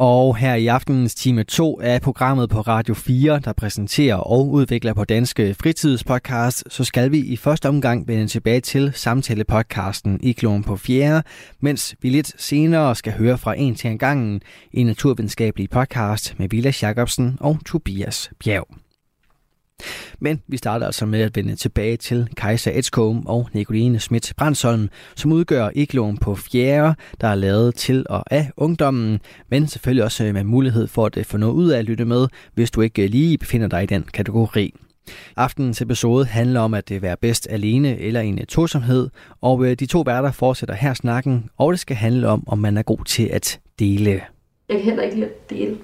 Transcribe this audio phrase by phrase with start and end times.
[0.00, 4.94] Og her i aftenens time 2 af programmet på Radio 4, der præsenterer og udvikler
[4.94, 10.64] på Danske Fritidspodcast, så skal vi i første omgang vende tilbage til samtalepodcasten i Kloven
[10.64, 11.22] på 4,
[11.60, 14.40] mens vi lidt senere skal høre fra en til en gangen
[14.72, 18.89] en naturvidenskabelig podcast med Vilas Jacobsen og Tobias Bjerg.
[20.20, 24.88] Men vi starter altså med at vende tilbage til Kajsa Edskom og Nicoline Schmidt Brandsholm,
[25.16, 30.24] som udgør igloen på fjerde, der er lavet til og af ungdommen, men selvfølgelig også
[30.24, 32.80] øh, med mulighed for at øh, få noget ud af at lytte med, hvis du
[32.80, 34.74] ikke øh, lige befinder dig i den kategori.
[35.36, 39.08] Aftenens episode handler om at det være bedst alene eller i en tosomhed,
[39.40, 42.82] og de to værter fortsætter her snakken, og det skal handle om, om man er
[42.82, 44.10] god til at dele.
[44.68, 45.78] Jeg kan heller ikke lide at dele.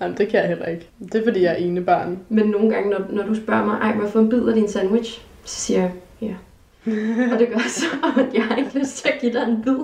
[0.00, 0.88] Jamen, det kan jeg heller ikke.
[0.98, 2.18] Det er, fordi jeg er ene barn.
[2.28, 5.20] Men nogle gange, når, når du spørger mig, ej, få en bid af din sandwich?
[5.44, 6.34] Så siger jeg, ja.
[7.32, 7.86] og det gør så,
[8.20, 9.76] at jeg har ikke lyst til at give dig en bid.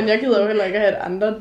[0.00, 1.34] Men jeg gider jo heller ikke have, at andre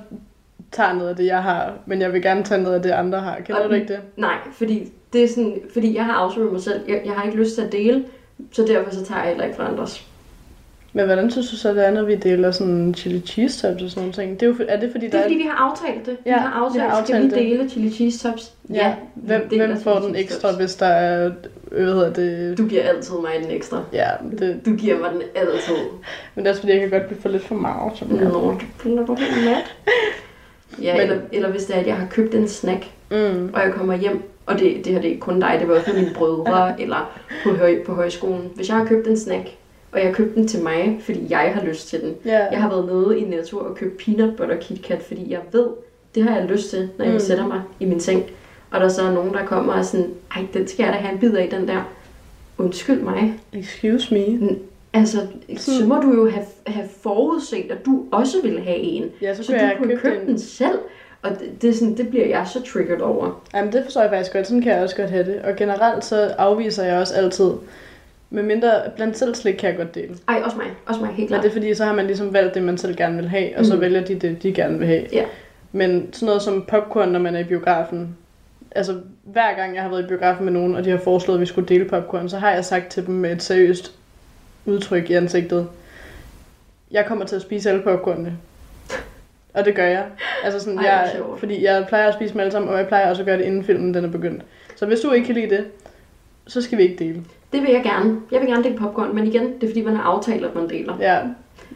[0.72, 1.74] tager noget af det, jeg har.
[1.86, 3.40] Men jeg vil gerne tage noget af det, andre har.
[3.40, 4.00] Kender Og du ikke det?
[4.18, 6.82] Nej, fordi, det er sådan, fordi jeg har afsløret mig selv.
[6.88, 8.06] Jeg, jeg har ikke lyst til at dele,
[8.52, 10.08] så derfor så tager jeg heller ikke fra andres.
[10.98, 13.90] Men hvordan synes du så, det er, når vi deler sådan chili cheese tops og
[13.90, 14.40] sådan nogle ting?
[14.40, 15.26] Det er, jo, er det fordi, Det der er er...
[15.28, 16.18] fordi, vi har aftalt det.
[16.26, 17.40] Ja, vi har aftalt, vi har skal vi aftalt det.
[17.60, 18.52] dele chili cheese tops?
[18.74, 20.58] Ja, vi hvem, hvem får den ekstra, tops.
[20.60, 21.26] hvis der er...
[21.72, 22.58] øh, Hvad hedder det?
[22.58, 23.84] Du giver altid mig den ekstra.
[23.94, 25.76] Ja, det, Du giver mig den altid.
[26.36, 27.92] men det er også fordi, jeg kan godt blive for lidt for meget.
[27.98, 29.76] Så Nå, du bliver du helt mat.
[30.82, 33.50] Ja, Men- eller, eller hvis det er, at jeg har købt en snack, Mm.
[33.54, 35.92] og jeg kommer hjem, og det, det her det er kun dig, det var også
[35.96, 38.50] mine brødre, eller på, høj, på højskolen.
[38.56, 39.48] Hvis jeg har købt en snack,
[39.96, 42.14] og jeg har købt den til mig, fordi jeg har lyst til den.
[42.26, 42.46] Ja.
[42.52, 45.68] Jeg har været nede i Netto og købt peanut butter KitKat, fordi jeg ved,
[46.16, 47.20] det har jeg lyst til, når jeg Mm.
[47.20, 48.24] sætter mig i min seng.
[48.72, 50.98] Og der så er nogen, der kommer og er sådan, ej, den skal jeg da
[50.98, 51.92] have en bid af, den der.
[52.58, 53.34] Undskyld mig.
[53.54, 54.50] Excuse me.
[54.94, 55.18] Altså,
[55.58, 59.04] så må du jo have, have forudset, at du også ville have en.
[59.22, 60.28] Ja, så Så du jeg kunne købe købe en.
[60.28, 60.80] den selv.
[61.22, 63.42] Og det, det, er sådan, det bliver jeg så triggered over.
[63.56, 64.48] Jamen, det forstår jeg faktisk godt.
[64.48, 65.42] Sådan kan jeg også godt have det.
[65.42, 67.52] Og generelt så afviser jeg også altid.
[68.30, 70.16] Med mindre blandt selv slik kan jeg godt dele.
[70.28, 70.66] Ej, også mig.
[70.86, 71.44] Også mig, helt Men klart.
[71.44, 73.66] det er fordi, så har man ligesom valgt det, man selv gerne vil have, og
[73.66, 73.82] så Mm.
[73.82, 75.04] vælger de det, de gerne vil have.
[75.14, 75.26] Ja.
[75.72, 78.18] Men sådan noget som popcorn, når man er i biografen.
[78.72, 81.42] Altså, hver gang jeg har været i biografen med nogen, og de har foreslået, at
[81.42, 83.92] vi skulle dele popcorn, så har jeg sagt til dem med et seriøst
[84.66, 85.68] udtryk i ansigtet.
[86.92, 88.38] Jeg kommer til at spise alle popcornene.
[89.54, 90.06] Og det gør jeg.
[90.44, 91.40] Altså sådan, Ej, jeg, sjovt.
[91.40, 93.44] fordi jeg plejer at spise dem alle sammen, og jeg plejer også at gøre det,
[93.44, 94.44] inden filmen den er begyndt.
[94.76, 95.66] Så hvis du ikke kan lide det,
[96.48, 97.24] så skal vi ikke dele.
[97.56, 98.20] Det vil jeg gerne.
[98.32, 100.70] Jeg vil gerne dele popcorn, men igen, det er fordi, man har aftalt, at man
[100.70, 100.94] deler.
[101.00, 101.20] Ja,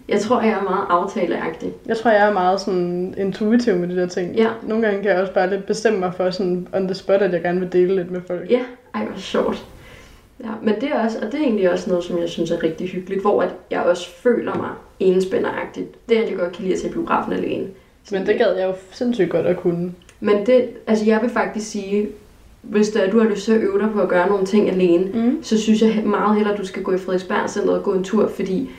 [0.10, 1.74] Jeg tror, jeg er meget aftaleagtig.
[1.86, 4.36] Jeg tror, jeg er meget sådan intuitiv med de der ting.
[4.36, 4.50] Ja.
[4.64, 7.34] Nogle gange kan jeg også bare lidt bestemme mig for sådan on the spot, at
[7.34, 8.52] jeg gerne vil dele lidt med folk.
[8.52, 8.62] Ja,
[8.96, 9.66] ej, hvor sjovt.
[10.44, 12.64] Ja, men det er, også, og det er egentlig også noget, som jeg synes er
[12.64, 14.70] rigtig hyggeligt, hvor at jeg også føler mig
[15.00, 16.10] enspænderagtigt.
[16.10, 17.68] Det er, at jeg godt kan lide at se biografen alene.
[18.12, 19.92] Men det gad jeg jo sindssygt godt at kunne.
[20.20, 22.08] Men det, altså jeg vil faktisk sige,
[22.62, 24.70] hvis det er, du har lyst til at øve dig på at gøre nogle ting
[24.70, 25.44] alene, Mm.
[25.44, 28.04] så synes jeg meget hellere, at du skal gå i Frederiksberg Center og gå en
[28.04, 28.70] tur, fordi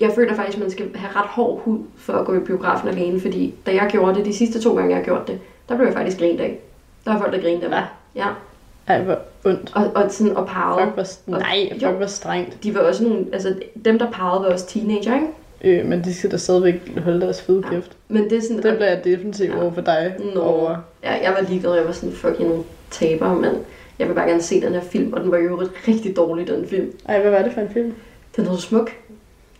[0.00, 2.88] jeg føler faktisk, at man skal have ret hård hud for at gå i biografen
[2.88, 5.76] alene, fordi da jeg gjorde det, de sidste to gange, jeg har gjort det, der
[5.76, 6.58] blev jeg faktisk grint af.
[7.04, 7.84] Der var folk, der grinede af mig.
[8.16, 8.26] Ja,
[8.88, 9.72] Ej, hvor ondt.
[9.74, 10.92] og, og, sådan, og parrede.
[10.96, 12.62] Fuck, hvor, nej, fuck, hvor strengt.
[12.62, 15.80] De var også nogle, altså dem, der parrede, var også teenager, ikke?
[15.80, 17.70] Øh, men de skal da stadigvæk holde deres fede Ja.
[17.74, 17.92] kæft.
[18.08, 19.62] Men det er sådan, Det bliver jeg definitivt Ja.
[19.62, 20.14] over for dig.
[20.34, 20.40] Nå.
[20.40, 20.76] Over.
[21.04, 23.50] Ja, jeg var ligeglad, jeg var sådan, fuck, jeg er nogle taber, men
[23.98, 26.66] jeg vil bare gerne se den her film, og den var jo rigtig dårlig, den
[26.68, 26.92] film.
[27.08, 27.94] Ej, hvad var det for en film?
[28.36, 28.90] Den hed Smuk.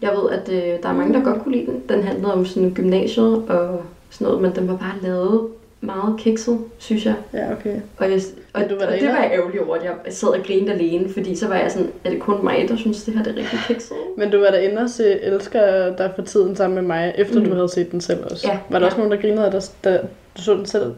[0.03, 1.83] Jeg ved, at øh, der er mange, der godt kunne lide den.
[1.89, 5.49] Den handlede om sådan gymnasiet og sådan noget, men den var bare lavet
[5.81, 7.15] meget kikset, synes jeg.
[7.33, 7.77] Ja, okay.
[7.99, 8.21] Og, jeg,
[8.55, 10.73] og, Men du var og det var jeg ærgerlig over, at jeg sad og grinede
[10.73, 13.33] alene, fordi så var jeg sådan, er det kun mig, der synes, det her det
[13.33, 13.97] er rigtig kikset?
[14.19, 17.49] Men du var derinde og se Elsker dig for tiden sammen med mig, efter Mhm.
[17.49, 18.49] du havde set den selv også.
[18.49, 18.87] Ja, Var der ja.
[18.87, 20.01] også nogen, der grinede dig, da
[20.37, 20.93] du så den selv?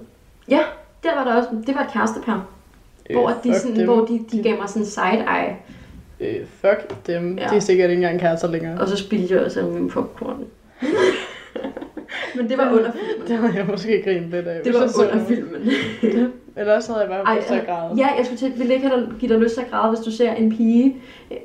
[0.48, 0.60] Ja,
[1.02, 2.46] der var der også, det var et kærestepar,
[3.10, 3.84] hvor, de, Øh, sådan, dem.
[3.84, 5.56] hvor de, de gav mig sådan side-eye,
[6.20, 7.38] Øh, fuck dem.
[7.38, 7.46] Ja.
[7.50, 8.80] De er sikkert ikke engang kærester længere.
[8.80, 10.44] og så spildte jeg også min popcorn.
[12.36, 13.28] Men det var under filmen.
[13.28, 14.60] Det havde jeg måske grinet lidt af.
[14.64, 15.26] Det var under den.
[15.26, 15.70] filmen.
[16.56, 17.94] Eller også havde jeg bare lyst til at græde.
[17.96, 20.04] ja, jeg skulle til, vil ikke have dig, give dig lyst til at græde, hvis
[20.04, 20.96] du ser en pige,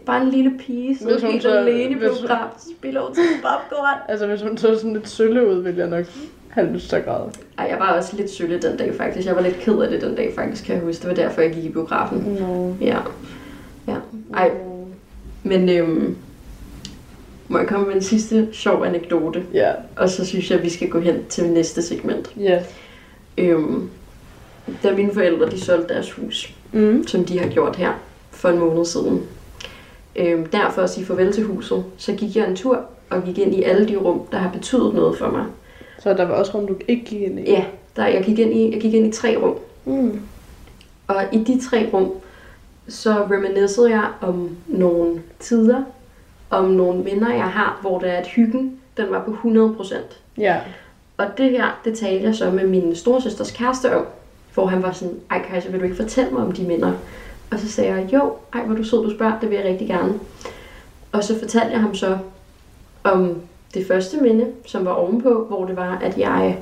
[0.05, 3.13] bare en lille pige, som Hvis er hun helt så- alene hun- biografen, spiller ud
[3.15, 3.97] til popcorn.
[4.09, 6.05] Altså, hvis hun så sådan lidt sølle ud, ville jeg nok
[6.61, 7.29] lyst til at græde.
[7.57, 9.27] Ej, jeg var også lidt sølle den dag faktisk.
[9.27, 11.01] Jeg var lidt ked af det den dag faktisk, kan jeg huske.
[11.01, 12.37] Det var derfor, jeg gik i biografen.
[12.39, 12.73] No.
[12.81, 12.97] Ja.
[13.87, 13.95] Ja.
[14.33, 14.51] Ej,
[15.43, 16.15] men øhm,
[17.47, 19.43] må jeg komme med en sidste sjov anekdote?
[19.53, 19.71] Ja.
[19.95, 22.31] Og så synes jeg, vi skal gå hen til næste segment.
[22.39, 22.63] Ja.
[23.37, 23.89] Øhm,
[24.83, 27.07] da mine forældre de solgte deres hus, Mm.
[27.07, 27.91] som de har gjort her
[28.31, 29.21] for en måned siden.
[30.15, 32.79] Øhm, derfor at sige farvel til huset, så gik jeg en tur
[33.09, 35.45] og gik ind i alle de rum, der har betydet noget for mig.
[35.99, 37.51] Så der var også rum, du ikke gik ind i?
[37.51, 39.57] Ja, der, jeg, gik ind i, jeg gik ind i tre rum.
[39.85, 40.21] Mm.
[41.07, 42.11] Og i de tre rum,
[42.87, 45.83] så reminiscede jeg om nogle tider,
[46.49, 49.49] om nogle minder, jeg har, hvor der er at hyggen, den var på
[49.83, 49.95] 100%.
[50.37, 50.59] Ja.
[51.17, 54.05] Og det her, det talte jeg så med min storesøsters kæreste om,
[54.53, 56.93] hvor han var sådan, ej Kajsa, vil du ikke fortælle mig om de minder?
[57.51, 59.87] Og så sagde jeg, jo, ej hvor du sød, du spørger, det vil jeg rigtig
[59.87, 60.13] gerne.
[61.11, 62.17] Og så fortalte jeg ham så
[63.03, 63.41] om
[63.73, 66.57] det første minde, som var ovenpå, hvor det var, at jeg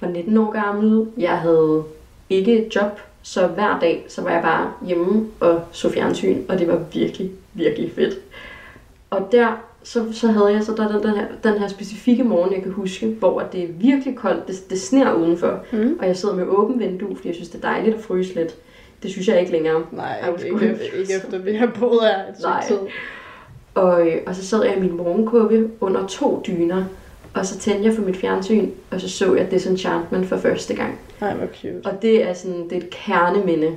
[0.00, 1.06] var 19 år gammel.
[1.16, 1.82] Jeg havde
[2.30, 6.58] ikke et job, så hver dag, så var jeg bare hjemme og så fjernsyn, og
[6.58, 8.14] det var virkelig, virkelig fedt.
[9.10, 12.52] Og der, så, så havde jeg så der den, den, her, den her specifikke morgen,
[12.54, 15.96] jeg kan huske, hvor det er virkelig koldt, det, det sner udenfor, Mm.
[16.00, 18.54] og jeg sidder med åben vindue, fordi jeg synes, det er dejligt at fryse lidt.
[19.02, 19.82] Det synes jeg ikke længere.
[19.92, 22.64] Nej, ikke, ikke, ikke efter vi har boet her et Nej.
[22.68, 22.76] tid.
[23.74, 26.84] Og, øh, og så sad jeg i min morgenkåbe under to dyner,
[27.34, 30.98] og så tændte jeg for mit fjernsyn, og så så jeg Disenchantment for første gang.
[31.20, 31.80] Nej, hvor cute.
[31.84, 33.76] Og det er sådan, det er et kerneminde.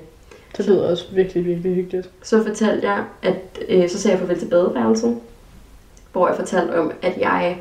[0.58, 2.10] Det lyder også virkelig, virkelig hyggeligt.
[2.22, 5.18] Så fortalte jeg, at øh, så sagde jeg farvel til badeværelset,
[6.12, 7.58] hvor jeg fortalte om, at jeg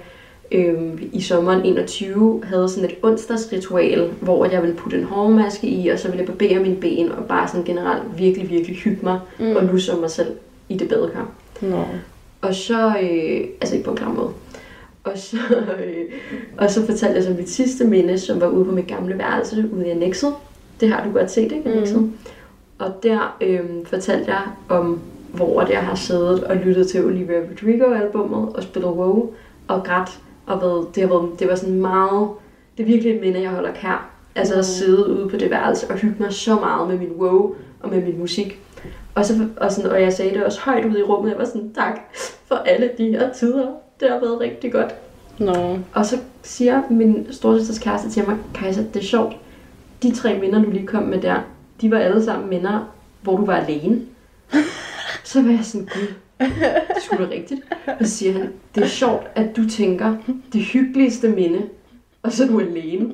[0.53, 5.89] øh, i sommeren 21 havde sådan et onsdagsritual, hvor jeg ville putte en hårmaske i,
[5.89, 9.21] og så ville jeg barbere mine ben, og bare sådan generelt virkelig, virkelig hygge mig,
[9.39, 9.57] mm.
[9.57, 10.37] og nusse om mig selv
[10.69, 11.29] i det badekar.
[11.61, 11.85] Nå.
[12.41, 14.31] Og så, øh, altså ikke på en klam måde.
[15.05, 15.37] Og så,
[15.85, 16.05] øh,
[16.59, 19.71] og så fortalte jeg så mit sidste minde, som var ude på mit gamle værelse
[19.73, 20.35] ude i Annexet.
[20.81, 21.71] Det har du godt set, ikke?
[21.71, 22.01] Annexet.
[22.01, 22.13] Mm.
[22.79, 25.01] Og der øh, fortalte jeg om,
[25.33, 29.31] hvor jeg har siddet og lyttet til Olivia Rodrigo-albummet og spillet WoW
[29.69, 30.21] og grædt.
[30.47, 32.29] Og været, det, har været, det var sådan meget,
[32.77, 34.11] det er virkelig et minde, jeg holder kær.
[34.35, 37.55] Altså at sidde ude på det værelse og hygge mig så meget med min WoW
[37.81, 38.61] og med min musik.
[39.17, 41.31] Og, så, og, sådan, og jeg sagde det også højt ude i rummet.
[41.31, 42.01] Jeg var sådan, tak
[42.47, 43.67] for alle de her tider.
[44.01, 44.95] Det har været rigtig godt.
[45.39, 45.79] Nå.
[45.95, 49.37] Og så siger min storsøsters kæreste til mig, Kajsa, det er sjovt.
[50.03, 51.37] De tre minder, du lige kom med der,
[51.81, 54.01] de var alle sammen minder, hvor du var alene.
[55.25, 56.15] Så var jeg sådan, gud,
[56.95, 57.61] det skulle rigtigt.
[57.87, 60.17] Og så siger han, det er sjovt, at du tænker
[60.53, 61.63] det hyggeligste minde,
[62.23, 63.13] og så er du alene.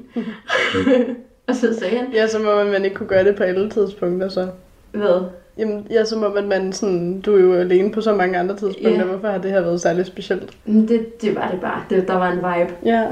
[1.49, 3.71] og så sagde han, Ja, så må man, man ikke kunne gøre det på alle
[3.71, 4.49] tidspunkter, så.
[4.93, 5.23] hvad?
[5.59, 8.57] Jamen, ja, så må man, man sådan, du er jo alene på så mange andre
[8.57, 8.99] tidspunkter.
[8.99, 9.05] Ja.
[9.05, 10.57] Hvorfor har det her været særligt specielt?
[10.67, 11.85] Det, det var det bare.
[11.91, 12.75] Det, der var en vibe.
[12.85, 13.07] Ja.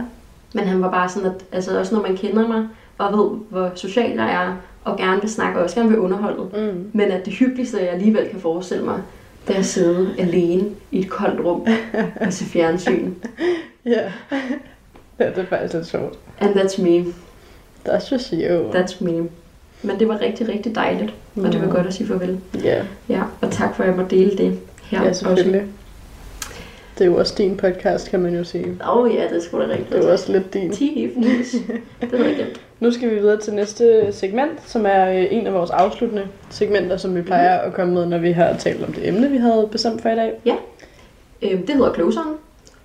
[0.54, 3.72] Men han var bare sådan, at altså også når man kender mig, og ved, hvor
[3.75, 6.42] social jeg er, og gerne vil snakke, og også gerne vil underholde.
[6.42, 6.90] Mm.
[6.92, 9.02] Men at det hyggeligste, jeg alligevel kan forestille mig,
[9.48, 11.66] det er at sidde alene i et koldt rum
[12.26, 13.14] og se fjernsyn.
[13.84, 14.12] Ja.
[15.19, 16.19] ja, det er faktisk lidt sjovt.
[16.40, 17.04] And that's me.
[17.88, 18.70] That's just you.
[18.70, 19.28] That's me.
[19.82, 21.72] Men det var rigtig, rigtig dejligt, og det var Nå.
[21.72, 22.40] godt at sige farvel.
[22.64, 25.66] Ja, Ja, og tak for, at jeg må dele det her ja, selvfølgelig.
[26.98, 28.76] Det er jo også din podcast, kan man jo sige.
[28.88, 29.92] Åh oh, ja, det er sgu da rigtigt.
[29.92, 30.70] Det er også lidt din.
[30.70, 31.56] Tige fnis.
[32.00, 32.46] Det jeg ikke.
[32.80, 36.96] Nu skal vi videre til næste segment, som er øh, en af vores afsluttende segmenter,
[36.96, 39.68] som vi plejer at komme med, når vi har talt om det emne, vi havde
[39.72, 40.32] bestemt for i dag.
[41.42, 42.34] Øhm, det hedder Closeren,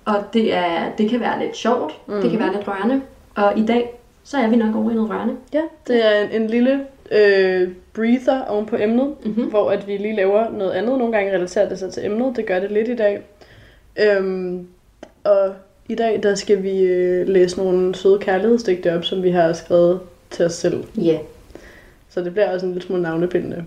[0.04, 2.22] og det, er, det kan være lidt sjovt, mm.
[2.22, 3.00] det kan være lidt rørende.
[3.34, 5.34] Og i dag, så er vi nok over i noget rørende.
[5.52, 9.44] Ja, det er en, en lille øh, breather oven på emnet, Mm-hmm.
[9.44, 10.98] hvor at vi lige laver noget andet.
[10.98, 12.36] Nogle gange relaterer det sig til emnet.
[12.36, 13.22] Det gør det lidt i dag.
[14.00, 14.66] Øhm,
[15.24, 15.54] og
[15.88, 20.00] i dag, der skal vi øh, læse nogle søde kærlighedsdigte op, som vi har skrevet
[20.30, 20.84] til os selv.
[20.96, 21.12] Ja.
[21.12, 21.20] Yeah.
[22.08, 23.64] Så det bliver også en lille smule navnebindende.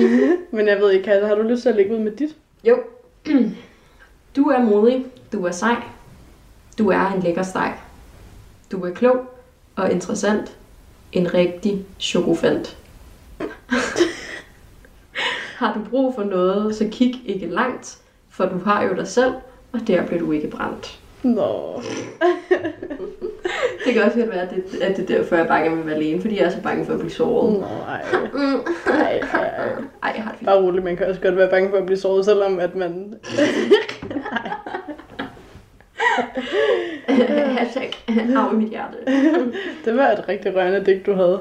[0.50, 2.36] Men jeg ved ikke, Kaja, har du lyst til at lægge ud med dit?
[2.64, 2.78] Jo.
[4.36, 5.76] Du er modig, du er sej,
[6.78, 7.72] du er en lækker steg.
[8.72, 9.16] Du er klog
[9.80, 10.56] og interessant.
[11.12, 12.76] En rigtig chokofant.
[15.60, 17.98] har du brug for noget, så kig ikke langt,
[18.30, 19.32] for du har jo dig selv,
[19.72, 20.98] og der bliver du ikke brændt.
[21.22, 21.74] Nå.
[23.84, 25.94] Det kan også være, at det, at det er derfor, jeg bare gerne vil være
[25.94, 27.52] alene, fordi jeg er så bange for at blive såret.
[27.52, 28.04] Nå, ej.
[29.00, 29.68] Ej, ej, ej.
[30.02, 30.46] Ej, jeg har det fint.
[30.46, 33.14] Bare roligt, man kan også godt være bange for at blive såret, selvom at man...
[37.58, 38.96] Hashtag af i mit hjerte.
[39.84, 41.40] Det var et rigtig rørende digt, du havde.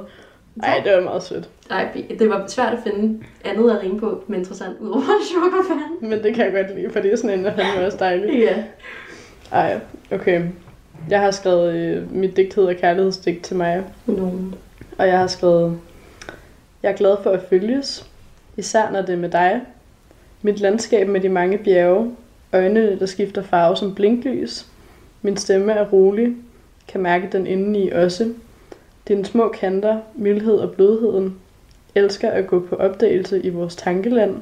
[0.64, 1.50] Ej, det var meget sødt.
[1.70, 1.88] Ej,
[2.20, 5.02] det var svært at finde andet at rime på, men interessant, udover
[5.32, 6.10] sugarfan.
[6.10, 8.40] Men det kan jeg godt lide, for det er sådan en, der fandme også dejlig.
[8.40, 8.64] Ja.
[9.52, 9.80] Ej,
[10.12, 10.42] okay.
[11.10, 13.84] Jeg har skrevet, øh, mit digt hedder Kærlighedsdigt til mig.
[14.06, 14.56] Nogen.
[14.98, 15.80] Og jeg har skrevet,
[16.84, 18.06] jeg er glad for at følges,
[18.58, 19.62] især når det er med dig.
[20.42, 22.16] Mit landskab med de mange bjerge,
[22.54, 24.66] øjnene, der skifter farve som blinklys.
[25.22, 26.36] Min stemme er rolig,
[26.88, 28.34] kan mærke den indeni også.
[29.08, 31.40] Dine små kanter, mildhed og blødheden.
[31.96, 34.36] Elsker at gå på opdagelse i vores tankeland.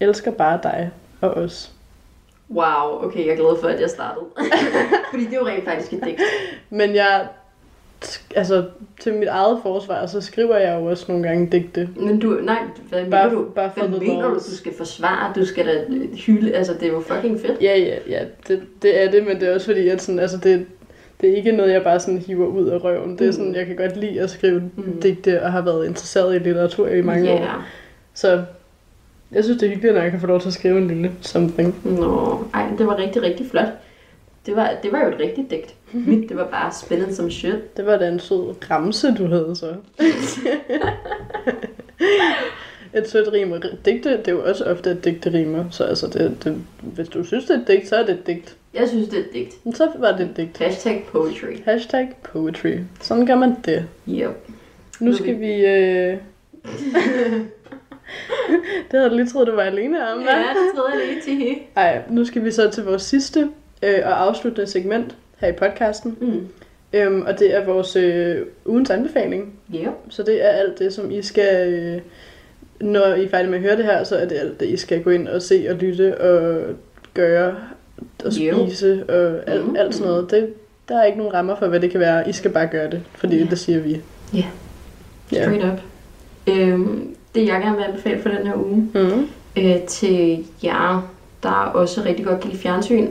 [0.00, 1.72] Elsker bare dig og os.
[2.50, 4.24] Wow, okay, jeg er glad for, at jeg startede.
[5.10, 6.20] Fordi det er jo rent faktisk et digt.
[6.70, 7.28] Men jeg,
[8.36, 8.64] altså
[9.00, 11.88] til mit eget forsvar, så skriver jeg jo også nogle gange digte.
[11.96, 13.44] Men du, nej, hvad mener Bare- du?
[13.54, 14.34] bare for hvad mener du?
[14.34, 15.84] Du skal forsvare, du skal da
[16.26, 17.62] hylde, altså det er jo fucking fedt.
[17.62, 20.36] Ja, ja, ja, det, det er det, men det er også fordi, at sådan, altså
[20.36, 20.66] det,
[21.20, 23.18] det er ikke noget, jeg bare sådan hiver ud af røven.
[23.18, 23.54] Det er sådan, Mm.
[23.54, 25.00] jeg kan godt lide at skrive Mm.
[25.00, 27.34] digte, og har været interesseret i litteratur i mange Ja.
[27.34, 27.62] år.
[28.14, 28.42] Så
[29.32, 31.10] jeg synes, det er hyggeligt, når jeg kan få lov til at skrive en lille
[31.20, 31.74] something.
[31.84, 33.68] Nå, ej, det var rigtig, rigtig flot.
[34.46, 35.74] Det var, det var jo et rigtigt digt.
[35.92, 37.76] Mit, det var bare spændende som shit.
[37.76, 39.74] Det var da en sød ramse, du havde så.
[42.98, 43.52] et sødt rim.
[43.52, 45.64] og Digte, det er jo også ofte, at digte rimer.
[45.70, 48.26] Så altså, det, det, hvis du synes, det er et digt, så er det et
[48.26, 48.56] digt.
[48.74, 49.76] Jeg synes, det er et digt.
[49.76, 50.58] Så var det et digt.
[50.58, 51.56] Hashtag poetry.
[51.64, 52.72] Hashtag poetry.
[53.00, 53.84] Sådan gør man det.
[54.08, 54.30] Yep.
[55.00, 55.66] Nu skal vi...
[55.66, 56.16] Øh...
[58.90, 60.48] det havde jeg lige troet, du var alene om, Ja, hva'?
[60.48, 61.56] det troede jeg lige til.
[61.76, 63.48] Ej, nu skal vi så til vores sidste
[63.82, 66.16] øh, og afsluttende segment her i podcasten.
[66.20, 66.48] Mm.
[66.92, 69.52] Øhm, og det er vores øh, ugens anbefaling.
[69.74, 69.88] Yep.
[70.08, 71.72] Så det er alt det, som I skal...
[71.72, 72.00] Øh,
[72.80, 74.76] når I er færdige med at høre det her, så er det alt det, I
[74.76, 76.62] skal gå ind og se og lytte og
[77.14, 77.54] gøre
[78.24, 79.76] og spise og alt, Mhm.
[79.76, 80.30] alt sådan noget.
[80.30, 80.54] Det,
[80.88, 82.28] der er ikke nogen rammer for, hvad det kan være.
[82.28, 83.44] I skal bare gøre det, fordi Ja.
[83.50, 84.00] det siger vi.
[84.34, 84.44] Ja.
[85.32, 85.42] Ja.
[85.42, 85.80] Straight up.
[86.54, 89.28] Øhm, det jeg gerne vil anbefale for den her uge, Mm.
[89.58, 93.08] øh, til jer, der også rigtig godt kan lide fjernsyn.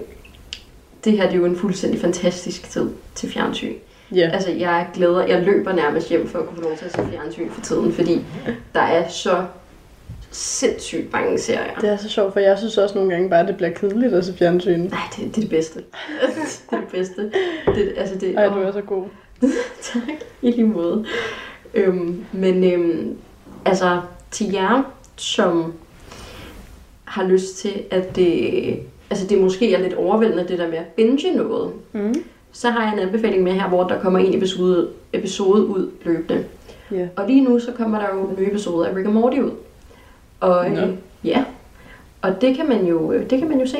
[1.05, 3.73] Det her det er jo en fuldstændig fantastisk tid til fjernsyn.
[4.15, 4.29] Ja.
[4.33, 7.07] Altså, jeg glæder, jeg løber nærmest hjem for at kunne få lov til at se
[7.11, 8.25] fjernsyn for tiden, fordi
[8.73, 9.45] der er så
[10.31, 11.79] sindssygt mange serier.
[11.81, 14.13] Det er så sjovt, for jeg synes også nogle gange bare, at det bliver kedeligt
[14.13, 14.79] at se fjernsyn.
[14.79, 15.79] Nej, det, det er det bedste.
[16.69, 17.31] det er det bedste.
[17.65, 19.05] Det, altså det, Ej, du er så god.
[19.93, 20.01] tak,
[20.41, 21.05] i lige måde.
[21.73, 23.17] Øhm, men øhm,
[23.65, 24.83] altså, til jer,
[25.15, 25.73] som
[27.05, 30.85] har lyst til, at det, altså det måske er lidt overvældende, det der med at
[30.87, 32.15] binge noget, Mm.
[32.51, 36.45] så har jeg en anbefaling med her, hvor der kommer en episode, episode ud løbende.
[36.91, 37.07] Ja.
[37.15, 39.51] Og lige nu, så kommer der jo nye episoder af Rick and Morty ud.
[40.39, 40.81] Og Nå.
[40.81, 40.87] øh,
[41.23, 41.43] ja,
[42.21, 43.77] og det kan man jo, øh, det kan man jo se.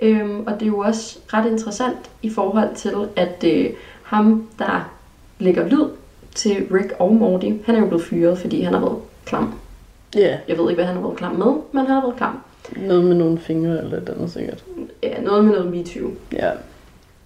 [0.00, 3.70] Øhm, og det er jo også ret interessant i forhold til, at øh,
[4.02, 4.90] ham, der
[5.38, 5.84] lægger lyd
[6.34, 9.54] til Rick og Morty, han er jo blevet fyret, fordi han har været klam.
[10.14, 12.38] Ja, Jeg ved ikke, hvad han har været klam med, men han har været klam.
[12.76, 14.64] Noget med nogle fingre eller et andet sikkert.
[15.02, 16.10] Ja, noget med noget MeToo.
[16.32, 16.50] Ja,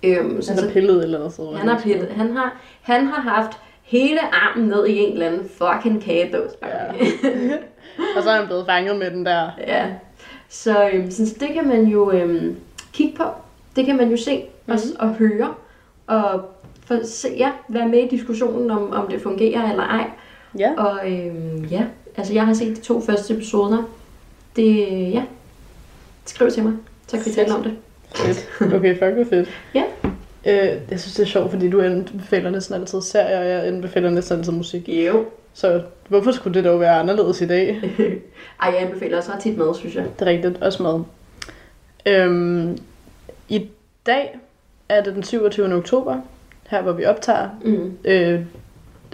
[0.04, 1.54] Øhm, så, han har pillet et eller andet sted.
[1.56, 2.08] han har pillet.
[2.08, 6.50] Han har, han har haft hele armen ned i en eller anden fucking kagedås.
[6.62, 6.84] Ja.
[8.16, 9.50] Og så er han blevet fanget med den der.
[9.66, 9.86] Ja,
[10.48, 12.56] så, øhm, så det kan man jo øhm,
[12.92, 13.22] kigge på.
[13.76, 14.96] Det kan man jo se og, Mhm.
[14.98, 15.54] og høre.
[16.06, 16.40] Og
[16.86, 20.10] for, se, ja, være med i diskussionen om, om det fungerer eller ej.
[20.58, 20.70] Ja.
[20.76, 21.84] Og øhm, ja,
[22.16, 23.82] altså jeg har set de to første episoder.
[24.56, 25.22] Det, ja,
[26.26, 26.72] skriv til mig,
[27.06, 27.72] så kan vi tale om det.
[28.14, 28.74] Fedt.
[28.74, 29.48] Okay, fuck hvor fedt.
[29.74, 29.82] Ja.
[30.46, 34.10] Øh, jeg synes, det er sjovt, fordi du anbefaler næsten altid serier, og jeg anbefaler
[34.10, 34.88] næsten altid musik.
[34.88, 35.24] Jo.
[35.54, 37.80] Så hvorfor skulle det dog være anderledes i dag?
[38.62, 40.04] Ej, jeg anbefaler også ret tit mad, synes jeg.
[40.18, 41.00] Det er rigtigt, også mad.
[42.06, 42.78] Øhm,
[43.48, 43.68] I
[44.06, 44.38] dag
[44.88, 45.74] er det den 27.
[45.74, 46.20] oktober,
[46.68, 47.48] her hvor vi optager.
[47.64, 47.98] Mm.
[48.04, 48.40] Øh,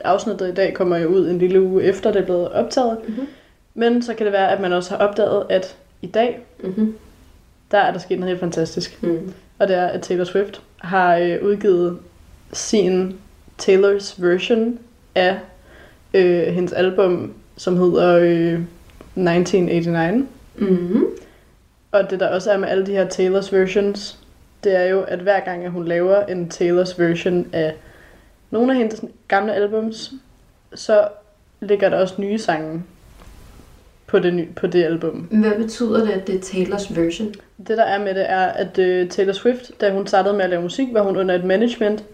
[0.04, 2.98] afsnittet i dag kommer jo ud en lille uge efter, det er blevet optaget.
[3.08, 3.26] Mhm.
[3.74, 6.96] Men så kan det være, at man også har opdaget, at i dag, Mm-hmm.
[7.70, 9.02] der er der sket noget helt fantastisk.
[9.02, 9.32] Mm.
[9.58, 11.98] Og det er, at Taylor Swift har øh, udgivet
[12.52, 13.18] sin
[13.58, 14.78] Taylors version
[15.14, 15.38] af
[16.14, 20.24] øh, hendes album, som hedder øh, 1989.
[20.56, 21.04] Mm-hmm.
[21.92, 24.18] Og det der også er med alle de her Taylors versions,
[24.64, 27.74] det er jo, at hver gang at hun laver en Taylors version af
[28.50, 30.12] nogle af hendes gamle albums,
[30.74, 31.08] så
[31.60, 32.82] ligger der også nye sange
[34.08, 35.28] på det, ny, på det album.
[35.30, 37.34] Hvad betyder det, at det er Taylors version?
[37.58, 40.50] Det der er med det er, at uh, Taylor Swift, da hun startede med at
[40.50, 42.04] lave musik, var hun under et management,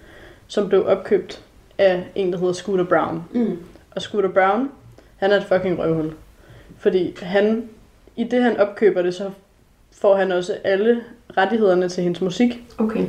[0.47, 1.43] som blev opkøbt
[1.79, 3.23] af en, der hedder Scooter Brown.
[3.33, 3.59] Mm.
[3.91, 4.71] Og Scooter Brown,
[5.17, 6.13] han er et fucking røvhul.
[6.79, 7.69] Fordi han,
[8.17, 9.31] i det han opkøber det, så
[9.93, 11.01] får han også alle
[11.37, 13.05] rettighederne til hendes musik, Okay.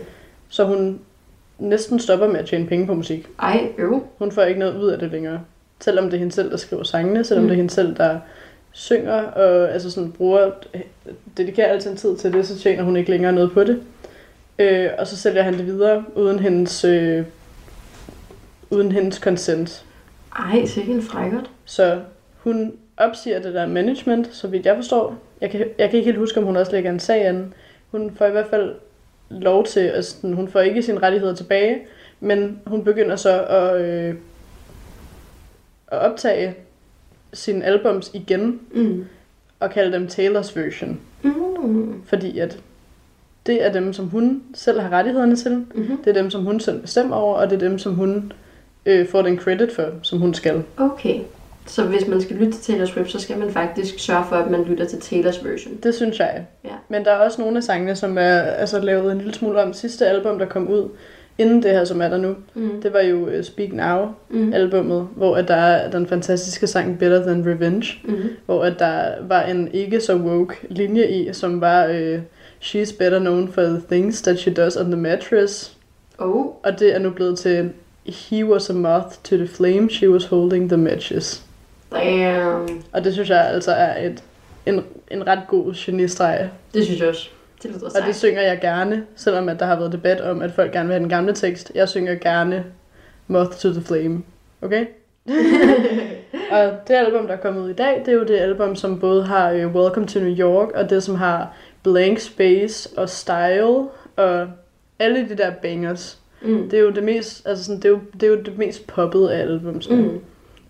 [0.50, 1.00] så hun
[1.60, 3.28] næsten stopper med at tjene penge på musik.
[3.40, 4.04] Ej, øv.
[4.20, 5.40] Hun får ikke noget ud af det længere.
[5.80, 7.48] Selvom det er hende selv, der skriver sangene, selvom Mm.
[7.48, 8.20] det er hende selv, der
[8.76, 10.52] synger og altså sådan bruger,
[11.38, 13.82] dedikerer al sin tid til det, så tjener hun ikke længere noget på det.
[14.60, 17.26] Øh, og så sælger han det videre uden hendes, øh,
[18.70, 19.86] uden hendes consent.
[20.36, 21.50] Ej, sikke en frækkert.
[21.66, 22.02] Så
[22.38, 25.18] hun opsiger det der management, så vidt jeg forstår.
[25.42, 27.54] Jeg kan, jeg kan ikke helt huske, om hun også lægger en sag an.
[27.92, 28.76] Hun får i hvert fald
[29.30, 31.80] lov til, altså sådan, hun får ikke sine rettigheder tilbage,
[32.20, 34.16] men hun begynder så at, øh,
[35.88, 36.56] at optage
[37.36, 39.06] sine albums igen Mm.
[39.60, 41.00] og kalde dem Taylors version.
[41.24, 42.02] Mm.
[42.06, 42.60] Fordi at
[43.46, 45.52] det er dem, som hun selv har rettighederne til.
[45.56, 45.98] Mm-hmm.
[45.98, 48.32] Det er dem, som hun selv bestemmer over, og det er dem, som hun
[48.86, 50.64] øh, får den credit for, som hun skal.
[50.78, 51.20] Okay.
[51.68, 54.52] Så hvis man skal lytte til Taylor Swift, så skal man faktisk sørge for, at
[54.52, 55.76] man lytter til Taylors version.
[55.84, 56.46] Det synes jeg.
[56.64, 56.70] Ja.
[56.90, 59.74] Men der er også nogle af sangene, som er altså, lavet en lille smule om.
[59.74, 60.90] Sidste album, der kom ud,
[61.38, 62.82] inden det her, som er der nu, Mm.
[62.82, 64.54] det var jo uh, Speak Now Mm.
[65.16, 68.16] hvor at der er den fantastiske sang Better Than Revenge, Mm.
[68.46, 72.20] hvor at der var en ikke så woke linje i, som var uh,
[72.62, 75.78] She's better known for the things that she does on the mattress.
[76.18, 76.46] Oh.
[76.64, 77.70] Og det er nu blevet til
[78.06, 81.44] He was a moth to the flame, she was holding the matches.
[81.92, 82.84] Damn.
[82.92, 84.24] Og det synes jeg altså er et,
[84.66, 86.50] en, en ret god genistreg.
[86.74, 87.30] Det synes jeg også.
[87.66, 88.16] Det lyder Og det sejt.
[88.16, 91.02] synger jeg gerne, selvom at der har været debat om, at folk gerne vil have
[91.02, 91.72] den gamle tekst.
[91.76, 92.66] Jeg synger gerne
[93.28, 94.24] Moth to the Flame.
[94.62, 94.86] Okay?
[96.52, 99.00] og det album, der er kommet ud i dag, det er jo det album, som
[99.00, 101.54] både har uh, Welcome to New York, og det, som har
[101.84, 104.48] Blank Space og Style, og
[105.00, 106.20] alle de der bangers.
[106.42, 106.70] Mm.
[106.70, 108.88] Det er jo det mest, altså sådan, det er jo, det er jo det mest
[108.88, 109.82] poppede af album.
[109.82, 110.04] Sådan.
[110.04, 110.20] Mm.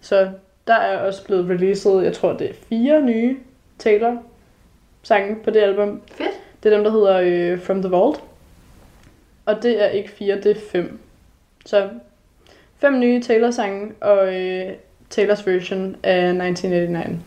[0.02, 0.30] Så
[0.68, 3.38] der er også blevet releaset, jeg tror det er fire nye
[3.80, 4.18] Taylor
[5.06, 6.02] sange på det album.
[6.12, 6.45] Fedt.
[6.66, 7.20] Det er dem, der hedder
[7.54, 8.24] øh, From the Vault.
[9.46, 11.00] Og det er ikke fire, det er fem.
[11.66, 11.90] Så
[12.78, 14.72] fem nye Taylor-sange og øh,
[15.10, 17.18] Taylors version af 1989.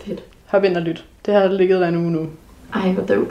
[0.00, 0.24] Fedt.
[0.46, 1.04] Hop ind og lyt.
[1.26, 2.28] Det har ligget der en uge nu.
[2.74, 3.30] Ej, hvor dope.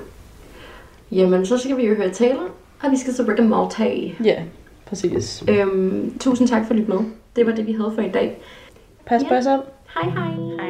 [1.11, 2.49] Jamen, så skal vi jo høre Taylor,
[2.83, 3.81] og vi skal så Rick and Morty.
[4.23, 4.43] Ja,
[4.85, 5.43] præcis.
[5.47, 6.99] Øhm, tusind tak for at lytte med.
[7.35, 8.37] Det var det, vi havde for i dag.
[9.05, 9.27] Pas Ja.
[9.27, 9.61] på jer selv.
[9.93, 10.31] Hej hej.
[10.59, 10.66] Hej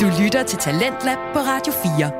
[0.00, 2.12] Du lytter til Talentlab på Radio 4.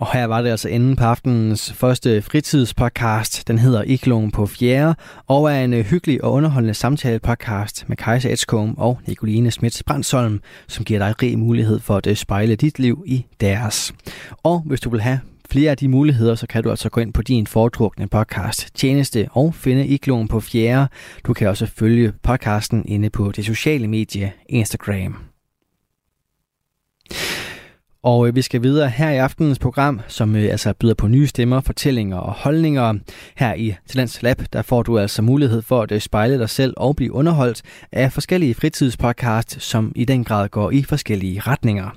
[0.00, 3.48] Og her var det altså enden på aftenens første fritidspodcast.
[3.48, 4.94] Den hedder Iklon på fjerde,
[5.26, 10.40] og er en øh, hyggelig og underholdende samtale-podcast med Kajsa Edskom og Nicoline Smits Brandsholm,
[10.68, 13.94] som giver dig rig mulighed for at øh, spejle dit liv i deres.
[14.42, 17.12] Og hvis du vil have flere af de muligheder, så kan du altså gå ind
[17.12, 20.88] på din foretrukne podcast tjeneste og finde Igloen på fjerde.
[21.26, 25.16] Du kan også følge podcasten inde på det sociale medie Instagram.
[28.06, 31.26] Og øh, vi skal videre her i aftenens program, som øh, altså byder på nye
[31.26, 32.94] stemmer, fortællinger og holdninger.
[33.36, 36.74] Her i Talents Lab, der får du altså mulighed for at øh, spejle dig selv
[36.76, 41.90] og blive underholdt af forskellige fritidspodcasts, som i den grad går i forskellige retninger.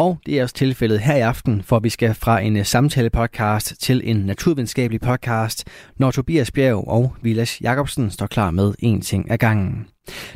[0.00, 3.74] Og det er også tilfældet her i aften, for vi skal fra en øh, samtale-podcast
[3.80, 9.30] til en naturvidenskabelig podcast, når Tobias Bjerg og Vilas Jacobsen står klar med en ting
[9.30, 9.86] ad gangen.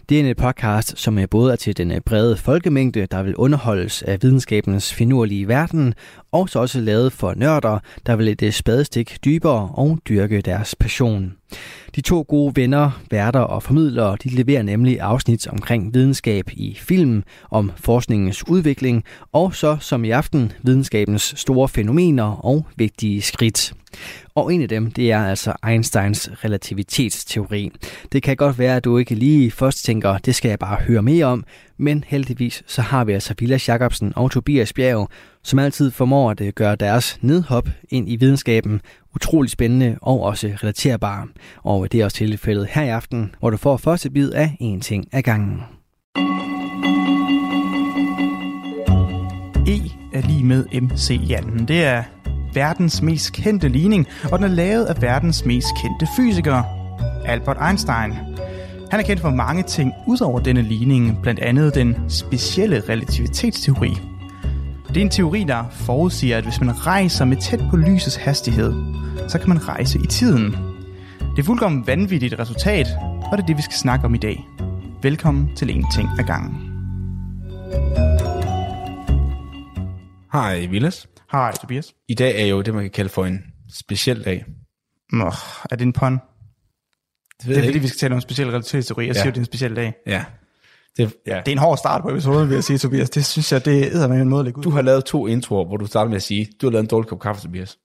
[0.09, 3.23] Det er en øh, podcast, som er både er til den øh, brede folkemængde, der
[3.23, 5.95] vil underholdes af videnskabens finurlige verden,
[6.33, 11.33] og så også lavet for nørder, der vil et spadestik dybere og dyrke deres passion.
[11.97, 17.23] De to gode venner, værter og formidlere, de leverer nemlig afsnit omkring videnskab i film,
[17.51, 23.75] om forskningens udvikling, og så som i aften videnskabens store fænomener og vigtige skridt.
[24.35, 27.71] Og en af dem, det er altså Einsteins relativitetsteori.
[28.13, 31.03] Det kan godt være, at du ikke lige først tænker, det skal jeg bare høre
[31.03, 31.45] mere om,
[31.79, 35.09] men heldigvis så har vi altså Vilas Jacobsen og Tobias Bjerg,
[35.43, 38.81] som altid formår at øh, gøre deres nedhop ind i videnskaben
[39.15, 41.27] utrolig spændende og også relaterbare.
[41.63, 44.57] Og øh, det er også tilfældet her i aften, hvor du får første bid af
[44.61, 45.63] en ting ad gangen.
[49.67, 49.77] E
[50.13, 51.69] er lige med MC Janten.
[51.69, 52.03] Det er
[52.55, 56.63] verdens mest kendte ligning, og den er lavet af verdens mest kendte fysiker,
[57.25, 58.13] Albert Einstein.
[58.91, 63.99] Han er kendt for mange ting udover denne ligning, blandt andet den specielle relativitetsteori.
[64.89, 68.73] Det er en teori, der forudsiger, at hvis man rejser med tæt på lysets hastighed,
[69.29, 70.57] så kan man rejse i tiden.
[71.37, 74.49] Det er fuldkommen vanvittigt resultat, og det er det, vi skal snakke om i dag.
[75.03, 76.71] Velkommen til En Ting ad gangen.
[80.33, 81.07] Hej, Vilas.
[81.35, 81.95] Hej, Tobias.
[82.09, 83.45] I dag er jo det, man kan kalde for en
[83.75, 84.45] speciel dag.
[85.13, 85.33] Nå,
[85.71, 86.13] er det en pun?
[86.13, 86.21] Det
[87.49, 87.81] ved Det er fordi, ikke.
[87.81, 89.07] vi skal tale om speciel relativitetsteori.
[89.07, 89.21] Jeg Ja.
[89.21, 89.95] siger, det er en speciel dag.
[90.07, 90.25] Ja.
[90.97, 91.37] Det, ja.
[91.37, 93.11] Det er en hård start på episoden, vil jeg sige, Tobias.
[93.11, 94.63] Det synes jeg, det er med en måde at lægge ud.
[94.63, 96.89] Du har lavet to introer, hvor du starter med at sige, du har lavet en
[96.89, 97.79] dårlig kop kaffe, Tobias.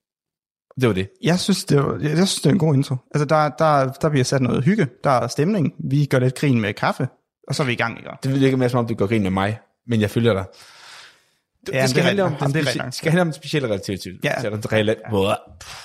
[0.80, 1.08] Det var det.
[1.22, 2.96] Jeg synes, det, var, jeg, jeg synes, det er en god intro.
[3.14, 4.88] Altså, der, der, der bliver sat noget hygge.
[5.04, 5.72] Der er stemning.
[5.90, 7.08] Vi gør lidt grin med kaffe.
[7.48, 8.10] Og så er vi i gang, ikke?
[8.22, 10.44] Det virker mere som om, du går grin med mig, men jeg følger dig.
[11.66, 12.54] Det, Ja, det skal det handle om rigtigt.
[12.66, 14.20] det, speci- skal handle om den specielle relativitet.
[14.24, 14.32] Ja.
[14.72, 15.10] Rela-.
[15.10, 15.32] Puh,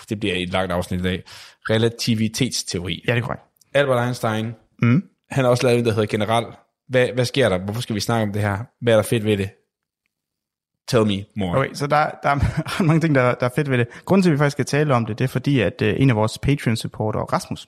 [0.10, 1.24] det bliver et langt afsnit i dag.
[1.70, 3.04] Relativitetsteori.
[3.08, 3.44] Ja, det er korrekt.
[3.74, 5.04] Albert Einstein, Mm.
[5.32, 6.46] han har også lavet en, der hedder general.
[6.90, 7.58] Hvad, hvad sker der?
[7.58, 8.58] Hvorfor skal vi snakke om det her?
[8.82, 9.50] Hvad er der fedt ved det?
[10.88, 11.58] Tell me more.
[11.60, 13.88] Okay, så der, der er mange ting, der, der er fedt ved det.
[14.06, 16.10] Grunden til, at vi faktisk skal tale om det, det er fordi, at uh, en
[16.10, 17.68] af vores Patreon-supportere, Rasmus,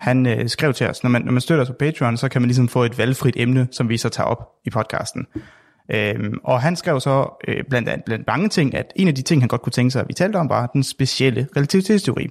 [0.00, 2.42] han uh, skrev til os, når man, når man støtter os på Patreon, så kan
[2.42, 5.26] man ligesom få et valgfrit emne, som vi så tager op i podcasten.
[5.90, 9.22] Øhm, og han skrev så øh, blandt, andet, blandt mange ting, at en af de
[9.22, 12.28] ting, han godt kunne tænke sig, at vi talte om, var den specielle relativitetsteori.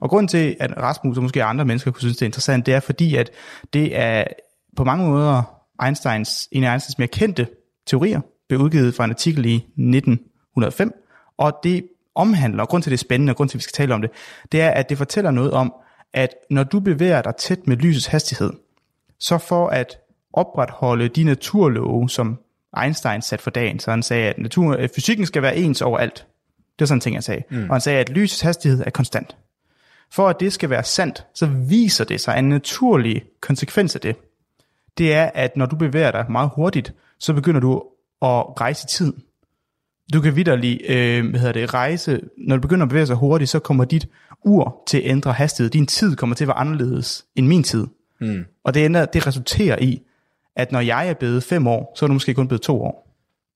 [0.00, 2.74] Og grund til, at Rasmus og måske andre mennesker kunne synes, det er interessant, det
[2.74, 3.30] er fordi, at
[3.72, 4.24] det er
[4.76, 5.42] på mange måder
[5.84, 7.46] Einsteins, en af Einsteins mere kendte
[7.86, 10.92] teorier, blev udgivet fra en artikel i 1905,
[11.38, 13.72] og det omhandler, og grund til det er spændende, og grund til, at vi skal
[13.72, 14.10] tale om det,
[14.52, 15.74] det er, at det fortæller noget om,
[16.12, 18.52] at når du bevæger dig tæt med lysets hastighed,
[19.18, 19.98] så for at
[20.32, 22.38] opretholde de naturlove, som
[22.82, 26.26] Einstein satte for dagen, så han sagde, at natur, at fysikken skal være ens overalt.
[26.78, 27.42] Det er sådan en ting, han sagde.
[27.50, 27.62] Mm.
[27.62, 29.36] Og han sagde, at lysets hastighed er konstant.
[30.12, 34.16] For at det skal være sandt, så viser det sig, en naturlig konsekvens af det,
[34.98, 37.76] det er, at når du bevæger dig meget hurtigt, så begynder du
[38.22, 39.22] at rejse i tiden.
[40.12, 43.50] Du kan vidderlig, øh, hvad hedder det, rejse, når du begynder at bevæge sig hurtigt,
[43.50, 44.08] så kommer dit
[44.44, 45.70] ur til at ændre hastighed.
[45.70, 47.86] Din tid kommer til at være anderledes end min tid.
[48.20, 48.44] Mm.
[48.64, 50.02] Og det, ender, det resulterer i,
[50.60, 53.06] at når jeg er blevet fem år, så er du måske kun blevet to år.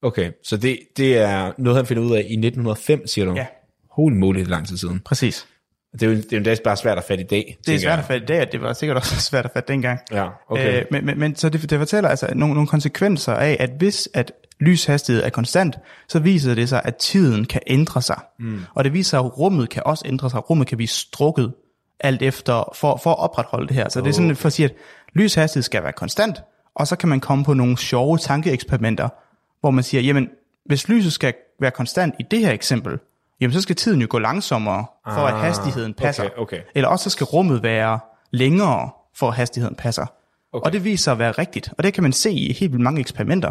[0.03, 3.35] Okay, så det, det er noget, han finder ud af i 1905, siger du?
[3.35, 3.47] Ja.
[3.91, 5.01] Holy moly, det er lang tid siden.
[5.01, 5.47] Præcis.
[5.93, 7.59] Det er jo, det er jo bare svært at fatte i dag.
[7.67, 9.73] Det er svært at fatte i dag, og det var sikkert også svært at fatte
[9.73, 10.01] dengang.
[10.13, 10.81] Ja, okay.
[10.81, 14.09] Øh, men, men, men så det, det fortæller altså nogle, nogle konsekvenser af, at hvis
[14.15, 18.21] at lyshastighed er konstant, så viser det sig, at tiden kan ændre sig.
[18.39, 18.61] Mm.
[18.75, 20.51] Og det viser sig, at rummet kan også ændre sig.
[20.51, 21.53] Rummet kan blive strukket
[22.01, 23.89] alt efter, for, for at opretholde det her.
[23.89, 24.05] Så oh.
[24.05, 24.75] det er sådan for at sige, at
[25.15, 26.43] lyshastighed skal være konstant,
[26.77, 29.09] og så kan man komme på nogle sjove tankeeksperimenter,
[29.61, 30.29] hvor man siger, jamen,
[30.67, 32.99] hvis lyset skal være konstant i det her eksempel,
[33.41, 36.25] jamen så skal tiden jo gå langsommere, for at Ah, hastigheden passer.
[36.25, 36.61] okay, okay.
[36.75, 37.99] Eller også så skal rummet være
[38.31, 40.07] længere, for at hastigheden passer.
[40.53, 40.67] Okay.
[40.67, 42.83] Og det viser sig at være rigtigt, og det kan man se i helt vildt
[42.83, 43.51] mange eksperimenter.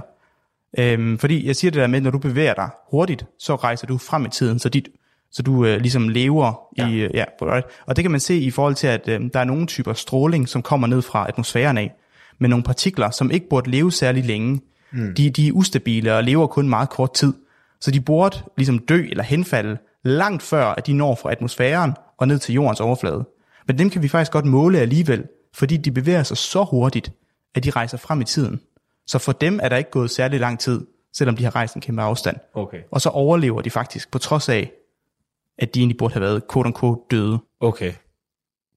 [0.78, 3.98] Øhm, fordi jeg siger det der med, når du bevæger dig hurtigt, så rejser du
[3.98, 4.90] frem i tiden, så, dit,
[5.32, 6.88] så du øh, ligesom lever ja.
[6.88, 6.94] i...
[6.94, 7.66] Øh, ja, right?
[7.86, 10.50] Og det kan man se i forhold til, at øh, der er nogle typer stråling,
[10.50, 11.94] som kommer ned fra atmosfæren af,
[12.40, 14.62] med nogle partikler, som ikke burde leve særlig længe.
[14.92, 15.16] Mm.
[15.16, 17.34] De, de er ustabile og lever kun meget kort tid.
[17.80, 22.28] Så de burde ligesom dø eller henfalde langt før, at de når fra atmosfæren og
[22.28, 23.26] ned til jordens overflade.
[23.68, 27.12] Men dem kan vi faktisk godt måle alligevel, fordi de bevæger sig så hurtigt,
[27.56, 28.62] at de rejser frem i tiden.
[29.08, 30.82] Så for dem er der ikke gået særlig lang tid,
[31.14, 32.38] selvom de har rejst en kæmpe afstand.
[32.54, 32.80] Okay.
[32.92, 34.72] Og så overlever de faktisk, på trods af,
[35.58, 37.40] at de egentlig burde have været quote unquote døde.
[37.60, 37.94] Okay.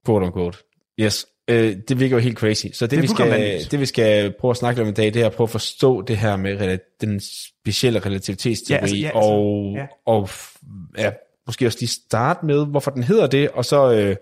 [0.06, 0.58] Quote unquote.
[1.00, 1.26] Yes.
[1.48, 2.66] Øh, det virker jo helt crazy.
[2.72, 5.22] Så det, Det vi skal, det vi skal prøve at snakke om i dag, det
[5.22, 9.20] er at prøve at forstå det her med den specielle relativitetsteori, Ja, altså, ja, altså,
[9.20, 9.86] og, ja.
[10.06, 10.28] og
[10.98, 11.10] ja,
[11.46, 14.16] måske også lige starte med, hvorfor den hedder det, og så, øh,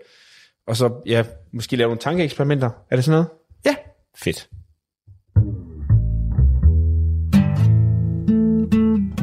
[0.67, 2.69] og så ja, måske lave nogle tankeeksperimenter.
[2.91, 3.27] Er det sådan noget?
[3.65, 3.75] Ja,
[4.17, 4.49] Fedt.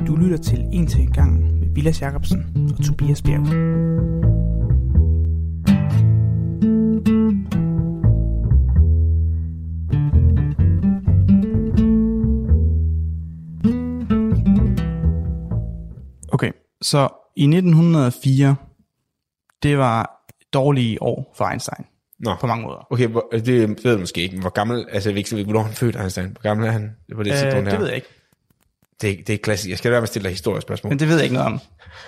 [0.07, 4.32] du lytter til En til en gang med Vilas Jacobsen og Tobias Bjerg.
[16.83, 18.57] Så i 1904,
[19.63, 21.87] det var dårlige år for Einstein
[22.19, 22.35] Nå.
[22.41, 22.87] på mange måder.
[22.91, 23.47] Okay, hvor, det
[23.85, 24.41] ved jeg måske ikke.
[24.41, 26.27] Hvor gammel, altså jeg ved ikke, hvornår han født Einstein.
[26.27, 27.71] Hvor gammel er han på det Øh, tidspunkt her?
[27.71, 28.09] det ved jeg ikke,
[29.03, 29.71] Det, er- det er klassisk.
[29.71, 30.89] Jeg skal være med at stille dig historiske spørgsmål.
[30.91, 31.61] men det ved jeg ikke noget om.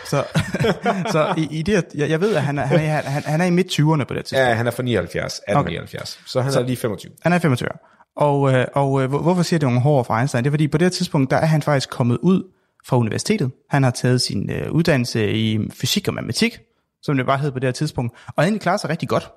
[0.06, 0.24] Så,
[1.12, 3.44] så i, i det, jeg, jeg ved, at han er, han er, han, han er
[3.44, 4.48] i midt-20'erne på det tidspunkt.
[4.48, 6.16] Ja, han er fra 79, 1879.
[6.16, 6.28] Okay.
[6.28, 7.12] Så han så, er lige 25.
[7.22, 7.88] Han er 25 år.
[8.16, 10.44] Og, øh, og øh, hvor- hvorfor siger det nogle hårde for Einstein?
[10.44, 12.42] Det er fordi, på det tidspunkt, der er han faktisk kommet ud
[12.86, 13.50] fra universitetet.
[13.70, 16.58] Han har taget sin øh, uddannelse i fysik og matematik,
[17.02, 19.30] som det bare hed på det her tidspunkt, og han egentlig klarer sig rigtig godt.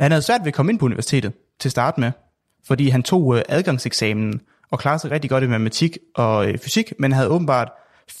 [0.00, 2.12] Han havde svært ved at komme ind på universitetet til at starte med,
[2.66, 4.40] fordi han tog øh, adgangseksamen
[4.70, 7.72] og klarede sig rigtig godt i matematik og øh, fysik, men havde åbenbart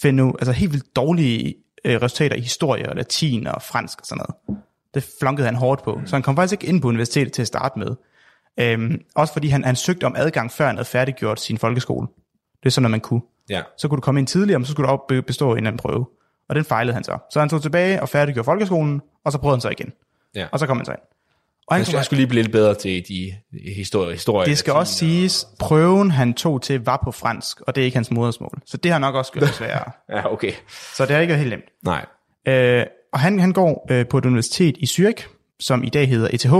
[0.02, 4.24] fundet altså helt vildt dårlige øh, resultater i historie og latin og fransk og sådan
[4.48, 4.62] noget.
[4.94, 7.48] Det flunkede han hårdt på, så han kom faktisk ikke ind på universitetet til at
[7.48, 7.96] starte med.
[8.60, 12.06] Øhm, også fordi han, han søgte om adgang, før han havde færdiggjort sin folkeskole.
[12.62, 13.20] Det er sådan, at man kunne.
[13.52, 13.62] Ja.
[13.78, 15.78] Så kunne du komme ind tidligere, men så skulle du op bestå en eller anden
[15.78, 16.06] prøve.
[16.48, 17.18] Og den fejlede han så.
[17.30, 19.92] Så han tog tilbage og færdiggjorde folkeskolen, og så prøvede han så igen.
[20.34, 20.46] Ja.
[20.52, 21.00] Og så kom han så ind.
[21.66, 23.32] Og Han, han, skulle, han skulle lige blive lidt bedre til de
[23.74, 24.12] historie.
[24.12, 27.84] historie det skal også siges, prøven han tog til var på fransk, og det er
[27.84, 28.58] ikke hans modersmål.
[28.66, 29.92] Så det har nok også gjort det sværere.
[30.16, 30.52] Ja, okay.
[30.96, 31.64] Så det er ikke helt nemt.
[31.84, 32.06] Nej.
[32.48, 35.28] Øh, og han, han går øh, på et universitet i Zürich,
[35.60, 36.54] som i dag hedder ETH.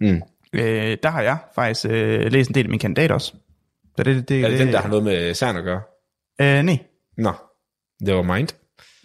[0.00, 0.22] Mm.
[0.52, 3.34] Øh, der har jeg faktisk øh, læst en del af min kandidat også.
[3.96, 5.80] Så det, det, Er det den, der har noget med CERN at gøre?
[6.40, 6.78] Øh, nej.
[7.18, 7.32] Nå,
[8.06, 8.48] det var mind.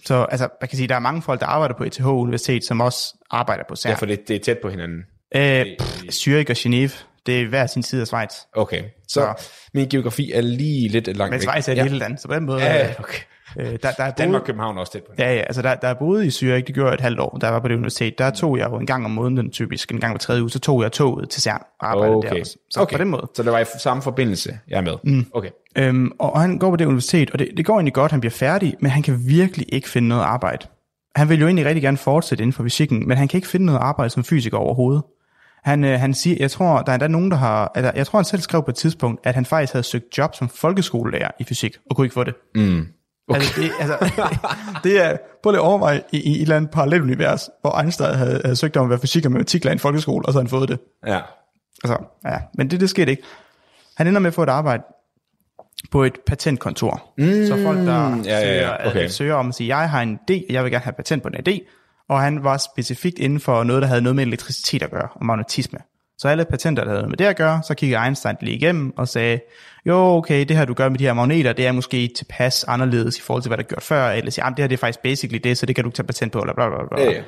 [0.06, 2.82] Så altså, man kan sige, der er mange folk, der arbejder på ETH Universitet, som
[2.82, 3.92] også arbejder på CERN.
[3.92, 5.00] Ja, for det, det er tæt på hinanden.
[5.36, 8.34] Øh, pff, Zürich og Genève, det er hver sin side af Schweiz.
[8.54, 9.50] Okay, så Så.
[9.74, 11.42] min geografi er lige lidt langt Men væk.
[11.42, 11.84] Schweiz er et ja.
[11.84, 12.63] lille land, så på den måde...
[12.63, 13.20] Ja, øh, okay.
[13.60, 15.12] Øh, der, der er Danmark både, København også tæt på.
[15.20, 17.54] ja, ja, altså der, der er boet i Zürich, det gjorde et halvt år, jeg
[17.54, 18.17] var på det universitet.
[18.17, 20.60] Der tog jeg jo en gang om måneden typisk, en gang hver tredje uge, så
[20.60, 22.39] tog jeg toget til Cern og arbejdede der Okay.
[22.41, 22.58] også.
[22.70, 22.96] Så okay.
[22.96, 23.28] på den måde.
[23.36, 24.93] Så det var i samme forbindelse, jeg er med.
[25.04, 25.26] Mm.
[25.34, 25.50] Okay.
[25.78, 28.32] Øhm, og han går på det universitet, og det, det går egentlig godt, han bliver
[28.32, 30.67] færdig, men han kan virkelig ikke finde noget arbejde.
[31.15, 33.65] Han vil jo egentlig rigtig gerne fortsætte inden for fysikken, men han kan ikke finde
[33.65, 35.04] noget arbejde som fysiker overhovedet.
[35.63, 38.20] Han, øh, han siger, jeg tror, der er endda nogen, der har, eller jeg tror,
[38.20, 41.43] han selv skrev på et tidspunkt, at han faktisk havde søgt job som folkeskolelærer i
[41.43, 42.34] fysik, og kunne ikke få det.
[42.56, 42.88] Mm.
[43.28, 43.42] Okay.
[43.42, 43.98] Altså, det, altså,
[44.84, 48.16] det er, prøv lige at overveje i, i et eller andet parallelt univers, hvor Einstein
[48.16, 50.46] havde, havde søgt om at være fysik og matematiklærer i en folkeskole, og så havde
[50.46, 50.80] han fået det.
[51.08, 51.20] Ja.
[51.84, 53.24] Altså, ja, men det, det skete ikke.
[53.98, 54.84] Han ender med at få et arbejde
[55.92, 57.13] på et patentkontor.
[57.18, 58.90] Mm, så folk, der ja, ja, søger, ja, okay.
[58.90, 59.08] okay.
[59.08, 61.36] søger om at sige, jeg har en idé, jeg vil gerne have patent på en
[61.48, 61.60] idé,
[62.10, 65.26] og han var specifikt inden for noget, der havde noget med elektricitet at gøre, og
[65.26, 65.80] magnetisme.
[66.17, 69.08] Så alle patenter, der havde med det at gøre, så kiggede Einstein lige igennem og
[69.08, 69.39] sagde,
[69.86, 73.17] jo, okay, det her du gør med de her magneter, det er måske tilpas anderledes
[73.17, 74.99] i forhold til, hvad der er gjort før, eller siger, det her det er faktisk
[74.99, 77.03] basically det, så det kan du tage patent på, eller bla bla bla.
[77.03, 77.23] Ja, ja.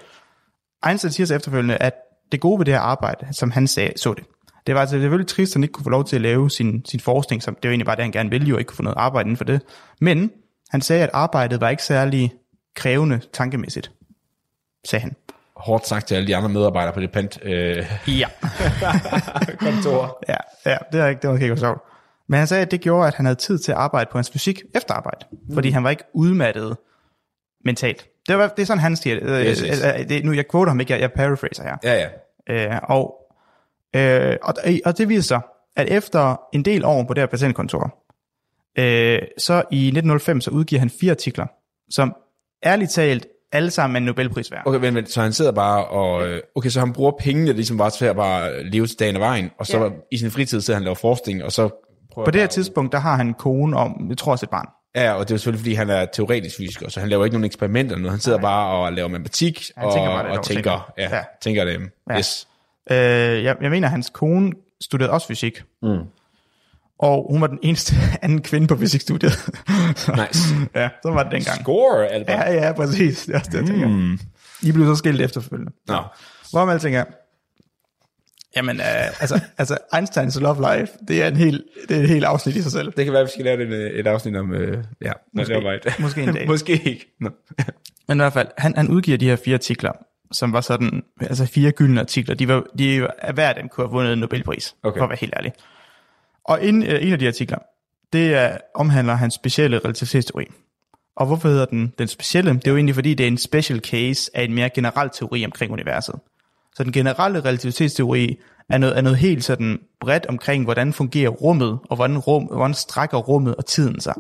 [0.89, 1.93] Einstein siger så efterfølgende, at
[2.32, 4.23] det gode ved det her arbejde, som han sagde, så det,
[4.67, 6.86] det var altså selvfølgelig trist, at han ikke kunne få lov til at lave sin,
[6.86, 8.84] sin forskning, som det var egentlig bare det, han gerne ville jo, ikke kunne få
[8.84, 9.62] noget arbejde inden for det.
[10.02, 10.32] Men
[10.69, 12.34] han sagde, at arbejdet var ikke særlig
[12.75, 13.91] krævende tankemæssigt,
[14.86, 15.15] sagde han.
[15.60, 18.28] Hårdt sagt til alle de andre medarbejdere på det pant øh, Ja.
[19.65, 20.24] kontor.
[20.30, 21.82] ja, ja, det er ikke, det var ikke sjovt.
[22.28, 24.30] Men han sagde, at det gjorde, at han havde tid til at arbejde på hans
[24.32, 25.54] fysik efter arbejde, mm.
[25.54, 26.78] fordi han var ikke udmattet
[27.65, 28.08] mentalt.
[28.28, 29.45] Det, var, det er sådan, han siger det.
[29.48, 29.84] Yes, yes.
[29.84, 31.78] Øh, øh, det nu, jeg quoter ham ikke, jeg, jeg paraphraser her.
[31.84, 32.08] Ja,
[32.48, 32.74] ja.
[32.74, 33.15] Øh, og,
[33.95, 34.54] øh, og,
[34.86, 35.41] og det viser sig,
[35.76, 38.04] at efter en del år på det her patentkontor,
[38.78, 41.45] øh, så i 1905, så udgiver han fire artikler,
[41.89, 42.15] som
[42.65, 44.62] ærligt talt alle sammen en Nobelpris værd.
[44.66, 46.28] Okay, men, men, så han sidder bare og...
[46.28, 49.22] øh, Okay, så han bruger pengene ligesom bare til at bare leve til dagen og
[49.22, 49.90] vejen, og så Ja.
[50.12, 51.70] i sin fritid sidder han og laver forskning, og så
[52.26, 54.68] På det her tidspunkt, der har han en kone om, jeg tror også et barn.
[54.96, 57.34] Ja, og det er jo selvfølgelig, fordi han er teoretisk fysiker, så han laver ikke
[57.36, 58.12] nogen eksperimenter noget.
[58.12, 58.42] Han sidder Nej.
[58.50, 61.16] bare og laver matematik Han og, tænker bare og tænker, ja, Ja.
[61.16, 61.24] ja.
[61.42, 61.80] tænker det.
[62.10, 62.18] Ja.
[62.18, 62.48] Yes.
[62.92, 62.98] Øh,
[63.44, 65.64] jeg, jeg mener, at hans kone studerede også fysik.
[65.82, 65.98] Mm.
[67.00, 69.32] Og hun var den eneste anden kvinde på fysikstudiet.
[70.08, 70.56] Nice.
[70.76, 71.62] ja, så var det dengang.
[71.62, 72.36] Score, Albert.
[72.38, 73.26] Ja, ja, præcis.
[73.26, 73.88] Det er også det, jeg tænker.
[73.88, 74.20] Mm.
[74.62, 75.72] I blev så skilt efterfølgende.
[75.88, 75.98] Nå.
[76.52, 77.04] Hvor alting er,
[78.56, 82.26] jamen, øh, altså, altså, Einsteins Love Life, det er en helt, det er et helt
[82.26, 82.94] afsnit i sig selv.
[82.98, 84.54] Det kan være, at vi skal lave et, et afsnit om...
[84.54, 85.54] Øh, ja, Måske.
[85.54, 86.00] Måske, right.
[86.00, 86.48] Måske en dag.
[86.48, 87.16] Måske ikke.
[87.22, 87.30] Nå.
[88.08, 89.92] Men i hvert fald, han, han udgiver de her fire artikler,
[90.32, 92.36] som var sådan, altså fire gyldne artikler.
[92.36, 94.98] De var, de, var- hver af dem kunne have vundet en Nobelpris, Okay.
[94.98, 95.52] for at være helt ærlig.
[96.50, 97.58] Og en, øh, en af de artikler,
[98.14, 100.46] det er, omhandler hans specielle relativitetsteori.
[101.16, 102.54] Og hvorfor hedder den den specielle?
[102.54, 105.46] Det er jo egentlig, fordi det er en special case af en mere generel teori
[105.46, 106.16] omkring universet.
[106.76, 108.38] Så den generelle relativitetsteori
[108.70, 112.74] er noget, er noget helt sådan bredt omkring, hvordan fungerer rummet, og hvordan, rum, hvordan
[112.74, 114.14] strækker rummet og tiden sig.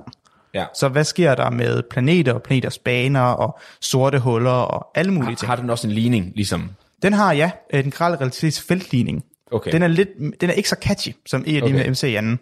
[0.53, 0.65] Ja.
[0.75, 5.29] Så hvad sker der med planeter og planeters baner og sorte huller og alle mulige
[5.29, 5.49] Har, ting?
[5.49, 6.69] har den også en ligning, ligesom?
[7.01, 9.23] Den har, ja, den generelle relativitetsfeltligning.
[9.51, 9.71] Okay.
[9.71, 10.09] Den er, lidt,
[10.41, 11.73] den er ikke så catchy, som de Okay.
[11.73, 12.39] med MC i anden.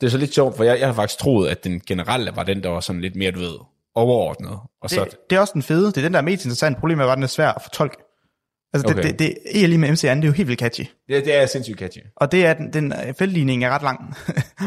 [0.00, 2.42] Det er så lidt sjovt, for jeg, jeg har faktisk troet, at den generelle var
[2.42, 3.54] den, der var sådan lidt mere, du ved,
[3.94, 4.58] overordnet.
[4.82, 5.86] Og så, Det, det er også den fede.
[5.86, 6.78] Det er den, der er mest interessant.
[6.78, 7.96] Problemet er, at den er svær at fortolke.
[8.72, 9.02] Altså, okay.
[9.02, 10.84] Det, det, det, ELI med MC anden, det er jo helt vildt catchy.
[11.08, 12.00] det, det er sindssygt catchy.
[12.16, 14.16] Og det er, den, den feltligning er ret lang.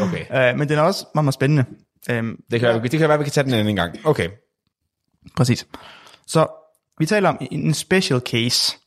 [0.02, 0.26] Okay.
[0.52, 1.66] Øh, men den er også meget, meget spændende.
[2.10, 4.00] Øhm, Det kan, være, det kan være, vi kan tage den en anden gang.
[4.06, 4.30] Okay.
[5.38, 5.68] Præcis.
[6.28, 6.48] Så
[7.00, 8.78] vi taler om en special case.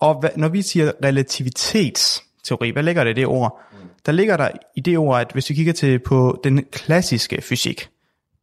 [0.00, 3.60] Og hvad, når vi siger relativitetsteori, hvad ligger det i det ord?
[4.06, 7.88] Der ligger der i det ord, at hvis vi kigger til på den klassiske fysik,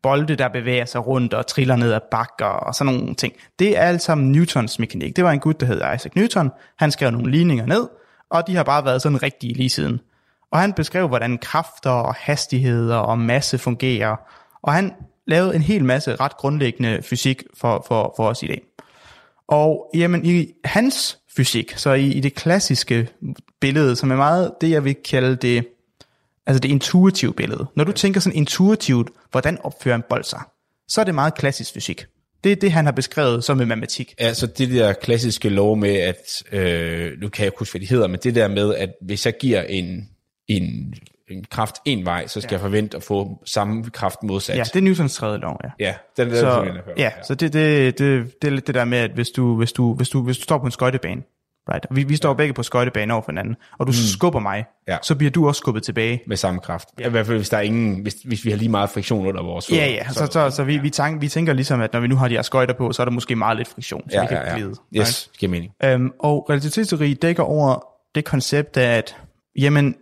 [0.02, 3.34] bolde, der bevæger sig rundt og triller ned ad bakker og sådan nogle ting.
[3.60, 5.16] Det er alt sammen Newtons mekanik.
[5.16, 6.52] Det var en gut, der hed Isaac Newton.
[6.78, 7.88] Han skrev nogle ligninger ned,
[8.30, 10.00] og de har bare været sådan rigtige lige siden.
[10.52, 14.16] Og han beskrev, hvordan kræfter og hastigheder og masse fungerer.
[14.62, 14.94] Og han
[15.28, 18.62] lavede en hel masse ret grundlæggende fysik for, for, for os i dag.
[19.48, 23.08] Og jamen, i hans fysik, så i, i det klassiske
[23.62, 25.66] billede, som er meget det, jeg vil kalde det,
[26.46, 27.66] altså det intuitive billede.
[27.76, 30.42] Når du tænker sådan intuitivt, hvordan opfører en bold sig,
[30.88, 32.06] så er det meget klassisk fysik.
[32.44, 34.16] Det er det, han har beskrevet som med matematik.
[34.18, 37.90] Altså det der klassiske lov med, at, øh, nu kan jeg ikke huske, hvad de
[37.90, 40.10] hedder, men det der med, at hvis jeg giver en,
[40.48, 40.94] en,
[41.30, 42.56] en kraft en vej, så skal ja.
[42.56, 44.58] jeg forvente at få samme kraft modsat.
[44.58, 45.70] Ja, det er Newtons tredje lov, ja.
[45.86, 48.86] ja den der, Så, den, ja, så det, det, det, det er lidt det der
[48.86, 51.22] med, at hvis du, hvis du, hvis du, hvis du står på en skøjtebane,
[51.70, 53.94] right, vi, vi står begge på skøjtebane over for hinanden, og du mm.
[53.94, 54.98] skubber mig, Ja.
[55.02, 56.22] så bliver du også skubbet tilbage.
[56.28, 56.88] med samme kraft.
[57.00, 57.08] Ja.
[57.08, 59.44] I hvert fald, hvis der er ingen, hvis, hvis vi har lige meget friktion under
[59.44, 62.08] vores Ja, ja, så, så, så vi, vi, tænker, vi tænker ligesom, at når vi
[62.08, 64.22] nu har de her skøjter på, så er der måske meget lidt friktion, så ja,
[64.22, 64.56] vi kan ja, ja.
[64.58, 64.74] glide.
[64.96, 65.72] Yes, giver mening.
[65.84, 67.86] Øhm, og relativitetsteori dækker over
[68.16, 69.16] det koncept af, at
[69.58, 69.96] jamen,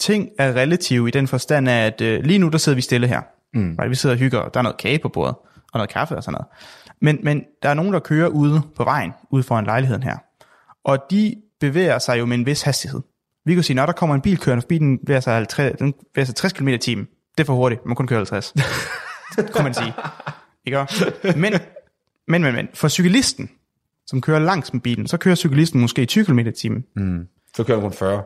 [0.00, 3.20] ting er relative i den forstand at øh, lige nu der sidder vi stille her.
[3.54, 3.76] Mm.
[3.78, 3.90] Right?
[3.90, 5.34] Vi sidder og hygger, og der er noget kage på bordet,
[5.72, 6.46] og noget kaffe og sådan noget.
[7.00, 10.16] Men, men der er nogen, der kører ude på vejen, ude foran lejligheden her.
[10.84, 13.00] Og de bevæger sig jo med en vis hastighed.
[13.44, 15.94] Vi kan sige, når der kommer en bil kørende forbi, den bevæger sig, 50, den
[16.14, 17.06] bevæger sig 60 km i timen.
[17.38, 18.54] Det er for hurtigt, man kun kører 50.
[19.52, 19.94] kunne man sige.
[20.64, 20.86] Ikke?
[21.36, 21.54] Men,
[22.26, 23.50] men, men, men, for cyklisten,
[24.06, 26.84] som kører langs med bilen, så kører cyklisten måske 20 km i timen.
[26.96, 27.26] Mm.
[27.56, 28.22] Så kører den kun 40.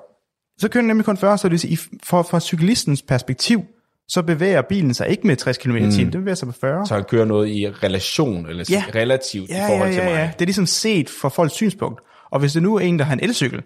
[0.62, 3.62] Så kører den nemlig kun 40, så det vil sige, for, fra cyklistens perspektiv,
[4.08, 5.90] så bevæger bilen sig ikke med 60 km i mm.
[5.90, 6.86] den bevæger sig på 40.
[6.86, 8.84] Så han kører noget i relation, eller Ja.
[8.94, 10.16] relativt Ja, i forhold ja, til ja, mig.
[10.18, 10.30] ja.
[10.38, 12.00] Det er ligesom set fra folks synspunkt.
[12.30, 13.62] Og hvis det nu er en, der har en elcykel,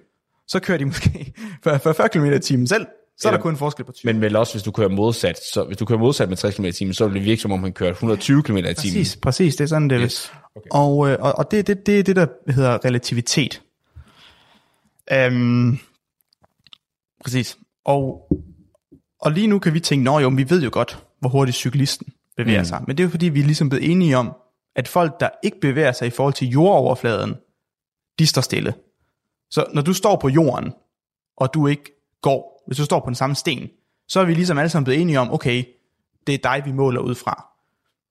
[0.48, 1.32] så kører de måske
[1.64, 2.86] 40, 40 km i timen selv.
[3.18, 4.12] Så er der kun en forskel på 20.
[4.12, 5.38] Men vel også, hvis du kører modsat.
[5.52, 7.52] Så hvis du kører modsat med 60 km i timen, så vil det virke, som
[7.52, 8.74] om han kører 120 km i timen.
[8.74, 10.02] Præcis, præcis, det er sådan, det er.
[10.04, 10.32] Yes.
[10.56, 10.68] Okay.
[10.70, 13.62] Og, øh, og, og det, det, det er det, der hedder relativitet.
[15.12, 15.78] Øhm,
[17.26, 17.58] præcis.
[17.84, 18.28] Og,
[19.20, 22.12] og lige nu kan vi tænke, nå jo, vi ved jo godt, hvor hurtigt cyklisten
[22.36, 22.64] bevæger mm.
[22.64, 22.82] sig.
[22.86, 24.32] Men det er jo fordi, vi er ligesom blevet enige om,
[24.76, 27.34] at folk, der ikke bevæger sig i forhold til jordoverfladen,
[28.18, 28.74] de står stille.
[29.50, 30.72] Så når du står på jorden,
[31.36, 33.68] og du ikke går, hvis du står på den samme sten,
[34.08, 35.64] så er vi ligesom alle sammen blevet enige om, okay,
[36.26, 37.46] det er dig, vi måler ud fra.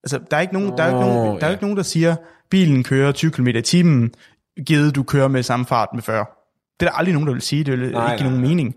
[0.03, 2.15] Altså, der er ikke nogen, der er ikke nogen, der er ikke nogen, der siger,
[2.49, 4.13] bilen kører 20 km i timen,
[4.65, 6.25] givet du kører med samme fart med 40.
[6.79, 8.75] Det er der aldrig nogen, der vil sige, det vil Nej, ikke give nogen mening.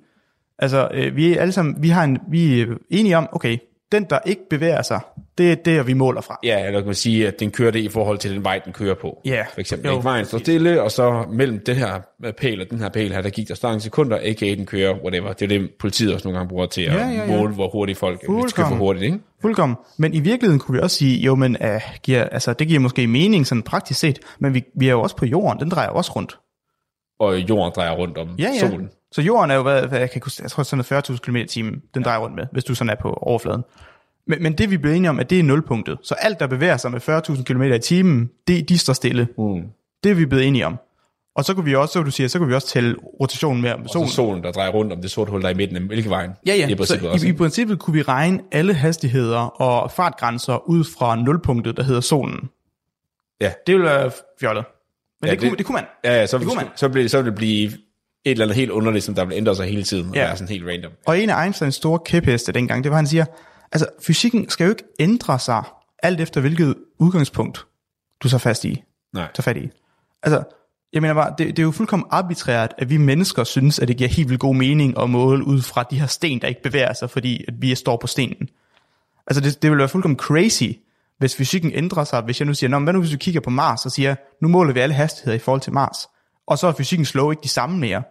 [0.59, 3.57] Altså, øh, vi er alle sammen, vi, har en, vi er enige om, okay,
[3.93, 5.01] den, der ikke bevæger sig,
[5.39, 6.39] det er det, vi måler fra.
[6.45, 8.73] Ja, eller kan man sige, at den kører det i forhold til den vej, den
[8.73, 9.21] kører på.
[9.25, 9.89] Ja, For eksempel.
[9.89, 10.05] jo, Ikke?
[10.05, 12.01] Vejen står stille, og så mellem den her
[12.39, 14.47] pæl og den her pæl her, der gik der mange sekunder, a.k.a.
[14.47, 15.33] den kører, whatever.
[15.33, 17.27] Det er det, politiet også nogle gange bruger til at Ja, ja, ja.
[17.27, 19.05] måle, hvor hurtigt folk kører for hurtigt.
[19.05, 19.19] Ikke?
[19.43, 19.77] Fuldkommen.
[19.99, 21.69] Men i virkeligheden kunne vi også sige, jo, men uh,
[22.03, 25.17] giver, altså, det giver måske mening sådan praktisk set, men vi, vi er jo også
[25.17, 26.39] på jorden, den drejer også rundt.
[27.21, 28.69] Og jorden drejer rundt om Ja, ja.
[28.71, 28.89] solen.
[29.13, 31.47] Så jorden er jo, hvad, hvad jeg, kan, jeg tror sådan noget 40.000 km i
[31.47, 33.63] timen, den drejer rundt med, hvis du sådan er på overfladen.
[34.27, 35.99] Men, men det vi blev enige om, at det er nulpunktet.
[36.03, 39.29] Så alt, der bevæger sig med 40.000 km i timen, det, de står stille.
[39.39, 39.63] Mm.
[40.05, 40.79] Det er vi blevet enige om.
[41.37, 43.73] Og så kunne vi også, så du siger, så kunne vi også tælle rotationen med
[43.73, 44.09] om Og så solen.
[44.09, 46.31] solen, der drejer rundt om det sorte hul, der er i midten af Mælkevejen.
[46.47, 46.69] Ja, ja.
[46.69, 47.27] I princippet så også.
[47.27, 52.01] i, i princippet kunne vi regne alle hastigheder og fartgrænser ud fra nulpunktet, der hedder
[52.01, 52.49] solen.
[53.41, 53.53] Ja.
[53.67, 54.65] Det ville være fjollet.
[55.21, 55.85] Men Ja, det, det, kunne, det kunne man.
[56.05, 56.67] Ja, ja, så, Det kunne man.
[56.77, 57.71] så, bliver, så vil det blive
[58.29, 60.21] et eller andet helt underligt, som der vil ændre sig hele tiden, og Ja.
[60.27, 60.93] være sådan helt random.
[61.07, 63.25] Og en af Einsteins store kæpheste dengang, det var, at han siger,
[63.73, 65.63] altså fysikken skal jo ikke ændre sig,
[66.03, 67.67] alt efter hvilket udgangspunkt
[68.23, 68.83] du så fast i,
[69.15, 69.29] Nej.
[69.35, 69.71] tager fat i.
[70.23, 70.43] Altså,
[70.93, 73.97] jeg mener bare, det, det er jo fuldkommen arbitrært, at vi mennesker synes, at det
[73.97, 76.93] giver helt vildt god mening at måle ud fra de her sten, der ikke bevæger
[76.93, 78.49] sig, fordi at vi står på stenen.
[79.27, 80.65] Altså, det, det vil være fuldkommen crazy,
[81.19, 82.21] hvis fysikken ændrer sig.
[82.23, 84.15] Hvis jeg nu siger, Nå, men hvad nu hvis vi kigger på Mars og siger,
[84.43, 85.97] nu måler vi alle hastigheder i forhold til Mars,
[86.47, 88.03] og så er fysikkens lov ikke de samme mere.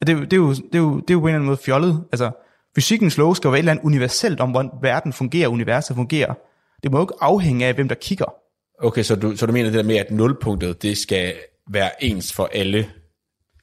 [0.00, 1.36] Det, er jo- det, er jo, det, er jo, det er jo på en eller
[1.36, 2.04] anden måde fjollet.
[2.12, 2.30] Altså,
[2.74, 6.34] fysikkens lov skal jo være et eller andet universelt om, hvordan verden fungerer, universet fungerer.
[6.82, 8.34] Det må jo ikke afhænge af, hvem der kigger.
[8.82, 11.34] Okay, så du, så du mener det der med, at nulpunktet, det skal
[11.70, 12.86] være ens for alle,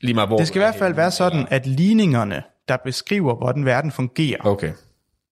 [0.02, 2.78] lige meget hvor Det skal i er hvert fald være sådan, eller- at ligningerne, der
[2.86, 4.72] beskriver, hvordan verden fungerer, Okay.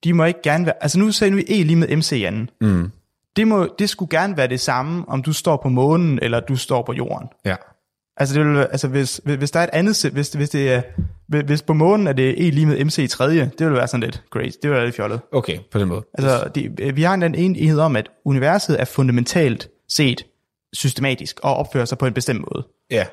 [0.03, 0.75] de må ikke gerne være...
[0.83, 2.49] Altså nu sagde vi E lige med MC i anden.
[2.61, 2.91] Mm.
[3.35, 6.55] Det, må, det skulle gerne være det samme, om du står på månen, eller du
[6.55, 7.27] står på jorden.
[7.45, 7.55] Ja.
[8.21, 10.81] Altså, det vil, altså hvis, hvis, der er et andet sæt, hvis, hvis, det er,
[11.43, 13.99] hvis- på månen er det E lige med MC i tredje, det vil være sådan
[14.03, 15.21] lidt crazy, det vil være lidt fjollet.
[15.31, 16.03] Okay, på den måde.
[16.13, 20.25] Altså, de, vi har en enighed om, at universet er fundamentalt set
[20.73, 22.67] systematisk og opfører sig på en bestemt måde.
[22.91, 23.05] Ja.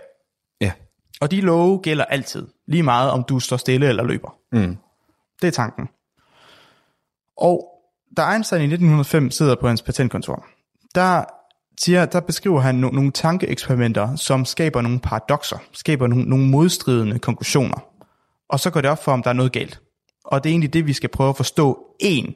[0.60, 0.72] Ja.
[1.20, 4.34] Og de love gælder altid, lige meget om du står stille eller løber.
[4.52, 4.76] Mm.
[5.42, 5.88] Det er tanken.
[7.36, 7.68] Og
[8.16, 10.46] da Einstein i 1905 sidder på hans patentkontor,
[10.94, 11.24] der,
[11.78, 17.18] siger, der beskriver han no- nogle tankeeksperimenter, som skaber nogle paradoxer, skaber nogle, nogle modstridende
[17.18, 17.84] konklusioner.
[18.48, 19.80] Og så går det op for, om der er noget galt.
[20.24, 22.34] Og det er egentlig det, vi skal prøve at forstå en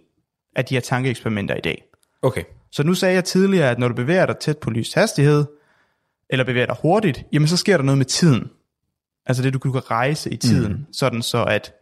[0.56, 1.84] af de her tankeeksperimenter i dag.
[2.22, 2.44] Okay.
[2.70, 5.44] Så nu sagde jeg tidligere, at når du bevæger dig tæt på lys hastighed,
[6.30, 8.50] eller bevæger dig hurtigt, jamen så sker der noget med tiden.
[9.26, 10.92] Altså det, du kan rejse i tiden, mm.
[10.92, 11.74] sådan så at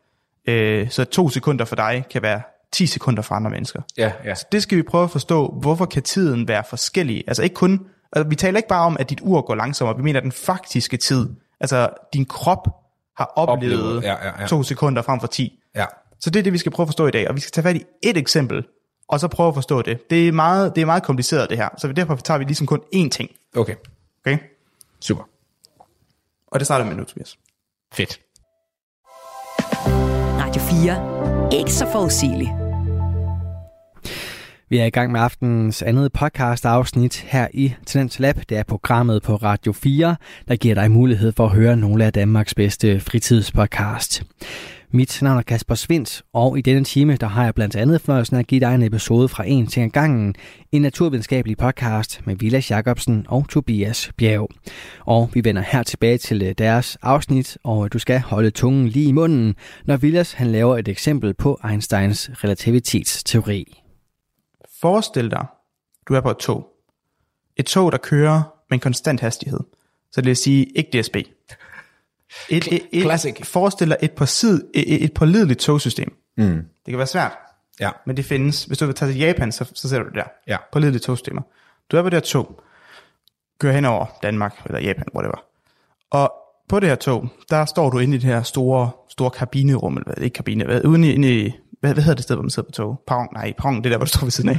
[0.49, 3.83] øh, så to sekunder for dig kan være 10 sekunder for andre mennesker.
[3.97, 4.35] Ja, ja.
[4.53, 7.25] Det skal vi prøve at forstå, hvorfor kan tiden være forskellig?
[7.27, 10.03] Altså ikke kun, altså vi taler ikke bare om, at dit ur går langsommere, vi
[10.03, 11.29] mener den faktiske tid.
[11.61, 12.69] Altså din krop
[13.17, 14.47] har oplevet, Oplevet, ja, ja, ja.
[14.47, 15.61] to sekunder frem for 10.
[15.75, 15.87] Ja.
[16.21, 17.63] Så det er det, vi skal prøve at forstå i dag, og vi skal tage
[17.63, 18.65] fat i et eksempel,
[19.09, 20.11] og så prøve at forstå det.
[20.11, 22.81] Det er meget, det er meget kompliceret det her, så derfor tager vi ligesom kun
[22.95, 23.31] én ting.
[23.57, 23.75] Okay.
[24.27, 24.39] Okay?
[25.01, 25.23] Super.
[26.47, 27.39] Og det starter med nu, Tobias.
[27.93, 28.21] Fedt.
[30.51, 31.61] Radio 4.
[31.61, 32.55] Ikke så forudsigelig.
[34.69, 38.37] Vi er i gang med aftenens andet podcast afsnit her i Tendens Lab.
[38.49, 40.17] Det er programmet på Radio 4,
[40.49, 44.23] der giver dig mulighed for at høre nogle af Danmarks bedste fritidspodcast.
[44.93, 48.37] Mit navn er Kasper Svindt, og i denne time der har jeg blandt andet fornøjelsen
[48.37, 50.35] at give dig en episode fra En ting ad gangen,
[50.73, 54.49] en naturvidenskabelig podcast med Vilas Jacobsen og Tobias Bjerg.
[55.01, 59.09] Og vi vender her tilbage til øh, deres afsnit, og du skal holde tungen lige
[59.09, 63.83] i munden, når Vilas han laver et eksempel på Einsteins relativitetsteori.
[64.81, 65.47] Forestil dig,
[66.09, 66.67] du er på et tog.
[67.57, 69.61] Et tog, der kører med en konstant hastighed.
[70.13, 71.17] Så det vil sige ikke DSB.
[72.49, 73.47] Et, et, et, Classic.
[73.47, 76.13] Forestil dig et, påsid, et, et pålideligt togsystem.
[76.37, 76.45] Mm.
[76.87, 77.33] Det kan være svært,
[77.81, 77.91] Ja.
[78.07, 78.65] men det findes.
[78.65, 80.25] Hvis du vil tage til Japan, så, så ser du det der.
[80.47, 80.57] Ja.
[80.73, 81.43] Pålidelige togsystemer.
[81.91, 82.61] Du er på det her tog.
[83.61, 85.45] Kører hen over Danmark, eller Japan, whatever.
[86.11, 86.33] Og
[86.69, 90.05] på det her tog, der står du inde i det her store, store kabinerum, eller
[90.15, 92.51] hvad, ikke kabine, hvad, uden i, inde i, hvad, hvad hedder det sted, hvor man
[92.51, 93.03] sidder på tog?
[93.07, 94.59] Perron, nej, perron, det er der, hvor du står ved siden af.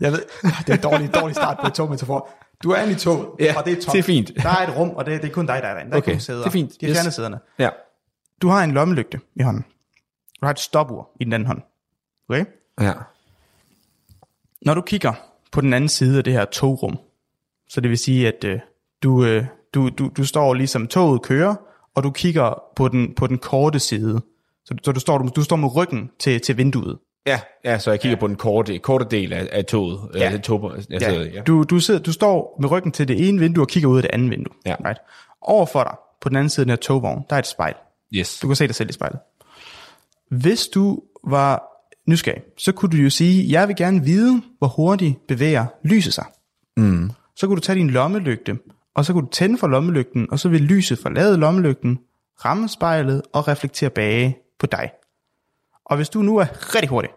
[0.00, 0.22] Jeg ved,
[0.66, 2.28] det er en dårlig, dårlig start på et togmetafor.
[2.62, 3.92] Du er inde i toget, Ja, og det er tomt.
[3.92, 4.30] det er fint.
[4.36, 5.90] Der er et rum, og det, det er kun dig, der er derinde.
[5.92, 6.38] Der Okay, er kun sæder.
[6.38, 6.80] det er fint.
[6.80, 7.14] De har Yes.
[7.14, 7.38] sæderne.
[7.58, 7.70] Ja.
[8.42, 9.62] Du har en lommelygte i hånden.
[10.40, 11.62] Du har et stopur i den anden hånd.
[12.28, 12.44] Okay?
[12.80, 12.92] Ja.
[14.62, 15.12] Når du kigger
[15.52, 16.98] på den anden side af det her togrum,
[17.68, 18.60] så det vil sige, at øh,
[19.02, 19.44] du, øh,
[19.74, 21.54] du, du, du står ligesom toget kører,
[21.94, 24.20] og du kigger på den, på den korte side.
[24.64, 26.98] Så, så du, står, du, du står med ryggen til, til vinduet.
[27.26, 28.20] Ja, ja, så jeg kigger ja.
[28.20, 30.00] på den korte, korte del af, af toget.
[30.14, 30.30] Ja.
[30.30, 30.38] Ja.
[30.38, 31.42] Tog, jeg sidder, ja.
[31.42, 34.02] Du, du, sidder, du står med ryggen til det ene vindue og kigger ud af
[34.02, 34.54] det andet vindue.
[34.66, 34.74] Ja.
[34.84, 35.00] Right?
[35.42, 37.74] Overfor dig, på den anden side af den her togvogn, der er et spejl.
[38.14, 38.38] Yes.
[38.40, 39.18] Du kan se dig selv i spejlet.
[40.30, 41.62] Hvis du var
[42.06, 46.24] nysgerrig, så kunne du jo sige, jeg vil gerne vide, hvor hurtigt bevæger lyset sig.
[46.76, 47.10] Mm.
[47.36, 48.58] Så kunne du tage din lommelygte,
[48.94, 51.98] og så kunne du tænde for lommelygten, og så vil lyset forlade lommelygten,
[52.44, 54.90] ramme spejlet og reflektere bage på dig.
[55.90, 57.10] Og hvis du nu er rigtig hurtig,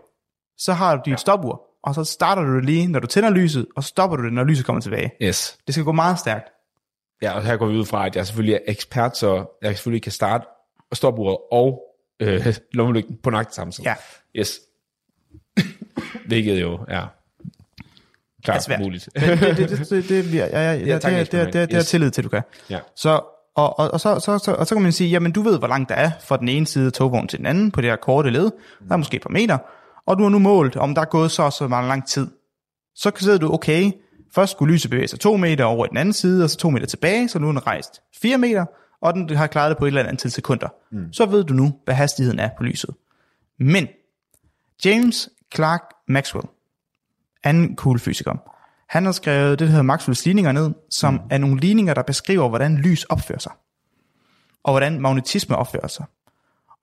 [0.58, 3.66] så har du dit stopur, og så starter du det lige, når du tænder lyset,
[3.76, 5.12] og så stopper du det, når lyset kommer tilbage.
[5.22, 5.58] Yes.
[5.68, 6.48] Det skal gå meget stærkt.
[7.22, 10.04] Ja, og her går vi ud fra, at jeg selvfølgelig er ekspert, så jeg selvfølgelig
[10.04, 10.46] kan starte
[10.94, 11.82] stopuret og
[12.20, 13.84] øh, lommelygten på nøjagtig samme tid.
[13.84, 13.96] Ja.
[14.36, 14.60] Yes.
[16.28, 17.08] Hvilket jo er
[18.44, 18.80] klart er svært.
[18.80, 19.10] muligt.
[19.16, 21.54] Men det, det, det, det, det, ja, ja, ja, ja, det, tak, det, det, det,
[21.54, 21.88] det, det er Yes.
[21.88, 22.42] tillid til, du kan.
[22.70, 22.80] ja.
[22.96, 23.22] Så,
[23.56, 25.68] og, og, og, så, så, så, og så kan man sige, jamen du ved, hvor
[25.68, 27.96] langt der er fra den ene side af togvognen til den anden, på det her
[27.96, 28.52] korte led.
[28.88, 29.58] Der er måske et par meter.
[30.06, 32.28] Og du har nu målt, om der er gået så og så meget lang tid.
[32.96, 33.92] Så sidder du, okay,
[34.36, 36.70] først skulle lyset bevæge sig to meter over i den anden side, og så to
[36.70, 38.66] meter tilbage, så nu er den rejst fire meter,
[39.02, 40.68] og den har klaret det på et eller andet antal sekunder.
[40.92, 41.14] Mm.
[41.14, 42.90] Så ved du nu, hvad hastigheden er på lyset.
[43.60, 43.88] Men
[44.86, 46.48] James Clerk Maxwell,
[47.44, 48.53] anden cool fysiker,
[48.94, 51.20] han har skrevet det, der hedder Maxwells ligninger ned, som mm.
[51.30, 53.52] er nogle ligninger, der beskriver, hvordan lys opfører sig.
[54.64, 56.06] Og hvordan magnetisme opfører sig.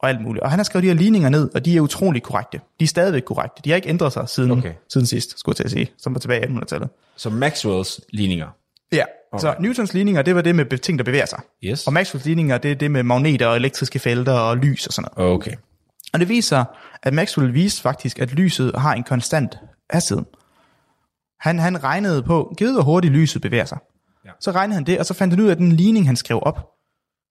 [0.02, 0.42] Og alt muligt.
[0.42, 2.60] Og han har skrevet de her ligninger ned, og de er utrolig korrekte.
[2.80, 3.62] De er stadigvæk korrekte.
[3.64, 4.72] De har ikke ændret sig siden, Okay.
[4.88, 6.88] siden sidst, skulle jeg til at sige, som var tilbage i 1800-tallet.
[7.16, 8.48] Så Maxwells ligninger.
[8.92, 9.04] Ja,
[9.38, 9.62] så Alright.
[9.62, 11.40] Newtons ligninger, det var det med ting, der bevæger sig.
[11.64, 11.86] Yes.
[11.86, 15.08] Og Maxwells ligninger, det er det med magneter og elektriske felter og lys og sådan
[15.16, 15.32] noget.
[15.34, 15.52] Okay.
[16.12, 16.64] Og det viser,
[17.02, 19.58] at Maxwell viste faktisk, at lyset har en konstant
[19.90, 20.24] hastighed.
[21.40, 23.78] Han, han regnede på, givet hvor hurtigt lyset bevæger sig.
[24.24, 24.30] Ja.
[24.40, 26.38] Så regnede han det, og så fandt han ud af, at den ligning, han skrev
[26.42, 26.70] op,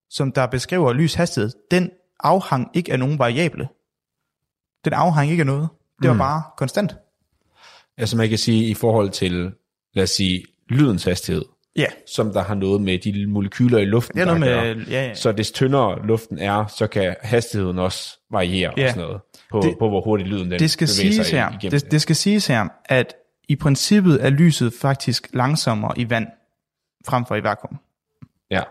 [0.10, 1.89] som der beskriver lys hastighed, den
[2.20, 3.68] afhang ikke af nogen variable.
[4.86, 5.68] Den afhang ikke af noget.
[6.01, 6.20] Det var Mm.
[6.20, 6.95] bare konstant.
[7.97, 9.51] Altså man kan sige, i forhold til,
[9.93, 11.45] lad os sige, lydens hastighed,
[11.76, 14.86] Ja, som der har noget med de molekyler i luften, det er noget der med...
[14.86, 15.14] Ja, ja.
[15.14, 18.84] Så des tyndere luften er, så kan hastigheden også variere Ja.
[18.84, 21.39] og sådan noget, på, Det- på hvor hurtigt lyden den det skal bevæger siges sig
[21.39, 23.14] her, igennem det, det skal siges her, at
[23.49, 26.27] i princippet er lyset faktisk langsommere i vand,
[27.07, 27.79] frem for i vakuum.
[28.51, 28.61] Ja.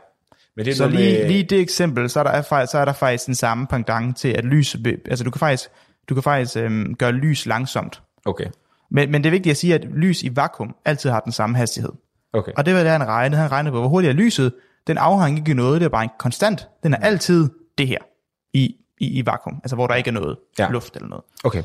[0.57, 2.79] Men det er Så lige, med, lige det eksempel, så er, der, er faktisk, så
[2.79, 4.77] er der faktisk den samme pendant til, at lys,
[5.07, 5.71] altså du kan faktisk,
[6.09, 8.03] du kan faktisk øhm, gøre lys langsomt.
[8.25, 8.47] Okay,
[8.91, 11.57] Men, men det er vigtigt at sige, at lys i vakuum altid har den samme
[11.57, 11.93] hastighed.
[12.33, 12.53] okay.
[12.57, 13.41] Og det var det, han regnede.
[13.41, 14.55] Han regnede på, hvor hurtigt er lyset.
[14.87, 16.69] Den afhænger ikke af noget, det er bare en konstant.
[16.83, 17.49] Den er altid
[17.79, 17.99] det her
[18.53, 20.69] i, i, i vakuum, altså hvor der ikke er noget ja.
[20.71, 21.25] luft eller noget.
[21.45, 21.63] Okay.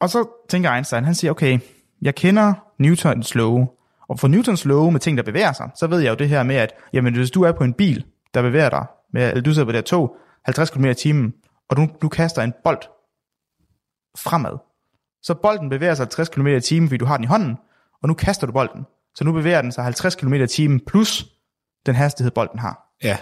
[0.00, 1.58] Og så tænker Einstein, han siger, okay,
[2.04, 3.68] jeg kender Newtons love,
[4.08, 6.42] og for Newtons love med ting, der bevæger sig, så ved jeg jo det her
[6.42, 9.52] med, at jamen, hvis du er på en bil, der bevæger dig, med, eller du
[9.52, 11.34] sidder på det her tog, 50 km i timen,
[11.68, 12.82] og du, du kaster en bold
[14.18, 14.58] fremad,
[15.22, 17.56] så bolden bevæger sig 50 km i timen, fordi du har den i hånden,
[18.02, 18.86] og nu kaster du bolden.
[19.14, 21.26] Så nu bevæger den sig 50 km i timen plus
[21.86, 22.94] den hastighed, bolden har.
[23.02, 23.16] Ja.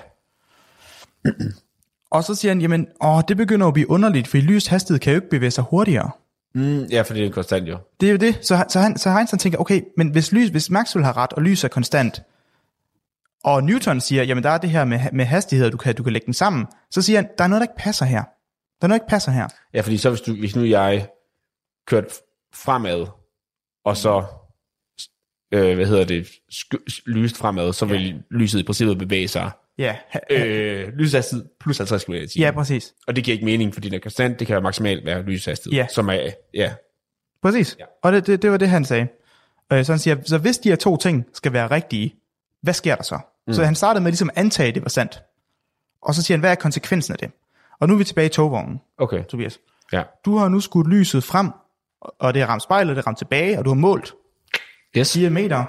[2.10, 5.12] Og så siger han, jamen, åh, det begynder at blive underligt, for lys hastighed kan
[5.12, 6.10] jo ikke bevæge sig hurtigere.
[6.54, 7.78] Mm, ja, for det er konstant jo.
[8.00, 8.38] Det er jo det.
[8.46, 11.42] Så, så, han, så Einstein tænker, okay, men hvis, lys, hvis Maxwell har ret, og
[11.42, 12.22] lys er konstant,
[13.44, 16.12] og Newton siger, jamen der er det her med, med hastigheder, du kan, du kan
[16.12, 18.22] lægge den sammen, så siger han, der er noget, der ikke passer her.
[18.80, 19.48] Der er noget, der ikke passer her.
[19.74, 21.08] Ja, fordi så hvis, du, hvis nu jeg
[21.86, 22.08] kørte
[22.54, 23.06] fremad,
[23.84, 24.24] og så,
[25.54, 29.96] øh, hvad hedder det, sk- lyst fremad, så vil lyset i princippet bevæge sig Ja,
[30.30, 32.94] øh, lyshastighed plus 50 km i ja, præcis.
[33.06, 34.38] Og det giver ikke mening, fordi den er konstant.
[34.38, 35.76] Det kan maksimalt være lyshastighed.
[35.80, 35.86] Ja.
[35.90, 36.72] Som er, ja.
[37.42, 37.76] Præcis.
[37.80, 37.84] Ja.
[38.02, 39.08] Og det, det, det var det, han sagde.
[39.72, 42.14] Øh, så han siger, så hvis de her to ting skal være rigtige,
[42.62, 43.18] hvad sker der så?
[43.46, 43.52] Mm.
[43.52, 45.22] Så han startede med ligesom at antage, at det var sandt.
[46.02, 47.30] Og så siger han, hvad er konsekvensen af det?
[47.80, 49.24] Og nu er vi tilbage i togvognen, Okay.
[49.24, 49.58] Tobias.
[49.92, 50.02] Ja.
[50.24, 51.50] Du har nu skudt lyset frem,
[52.00, 54.14] og det har ramt spejlet, det har ramt tilbage, og du har målt
[54.96, 55.12] Yes.
[55.12, 55.64] 4 meter,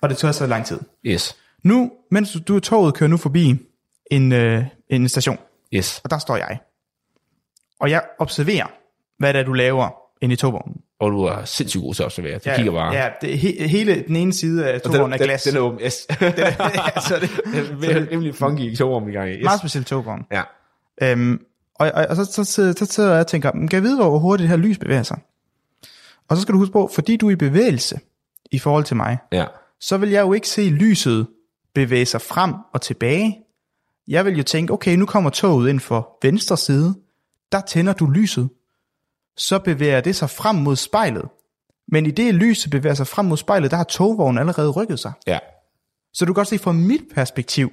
[0.00, 0.80] og det tager så lang tid.
[1.06, 1.36] Yes.
[1.64, 3.58] Nu, mens du, du toget kører nu forbi
[4.10, 5.38] en, øh, en station,
[5.74, 6.00] Yes.
[6.04, 6.58] og der står jeg.
[7.80, 8.66] Og jeg observerer,
[9.18, 9.88] hvad det er, du laver
[10.20, 10.76] inde i togvognen.
[11.00, 12.38] Og du er sindssygt god til at observere.
[12.38, 12.94] Du kigger bare.
[12.94, 15.42] Ja, det, he, hele den ene side af Og togvognen er glas.
[15.42, 16.06] Den, den er åben, yes.
[16.96, 19.28] altså, det, det er rimelig funky i togrum i gang.
[19.30, 19.44] Yes.
[19.44, 20.22] meget specielt togvogn.
[20.32, 20.42] Ja.
[21.02, 21.40] Øhm,
[21.74, 23.96] og, og, og så, så, så, så sidder jeg og tænker, "Men kan jeg vide,
[23.96, 25.18] hvor hurtigt det her lys bevæger sig?
[26.28, 28.00] Og så skal du huske på, fordi du er i bevægelse
[28.50, 29.44] i forhold til mig, Ja.
[29.80, 31.26] så vil jeg jo ikke se lyset
[31.78, 33.38] bevæge sig frem og tilbage.
[34.08, 36.94] Jeg vil jo tænke, okay, nu kommer toget ind for venstre side,
[37.52, 38.48] der tænder du lyset.
[39.36, 41.28] Så bevæger det sig frem mod spejlet.
[41.88, 45.12] Men i det lyset bevæger sig frem mod spejlet, der har togvognen allerede rykket sig.
[45.26, 45.38] Ja.
[46.12, 47.70] Så du kan godt se fra mit perspektiv,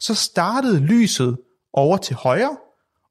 [0.00, 1.38] så startede lyset
[1.72, 2.56] over til højre,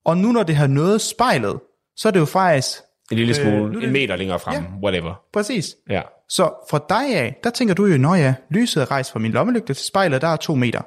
[0.05, 1.59] og nu når det har nået spejlet,
[1.95, 2.81] så er det jo faktisk
[3.12, 4.70] En lille smule, nu er øh, det- en meter længere frem, Ja.
[4.84, 5.14] whatever.
[5.34, 5.76] præcis.
[5.89, 6.01] Ja.
[6.30, 9.32] Så fra dig af, der tænker du jo, nå ja, lyset er rejst fra min
[9.32, 10.82] lommelygte til spejlet, der er to meter.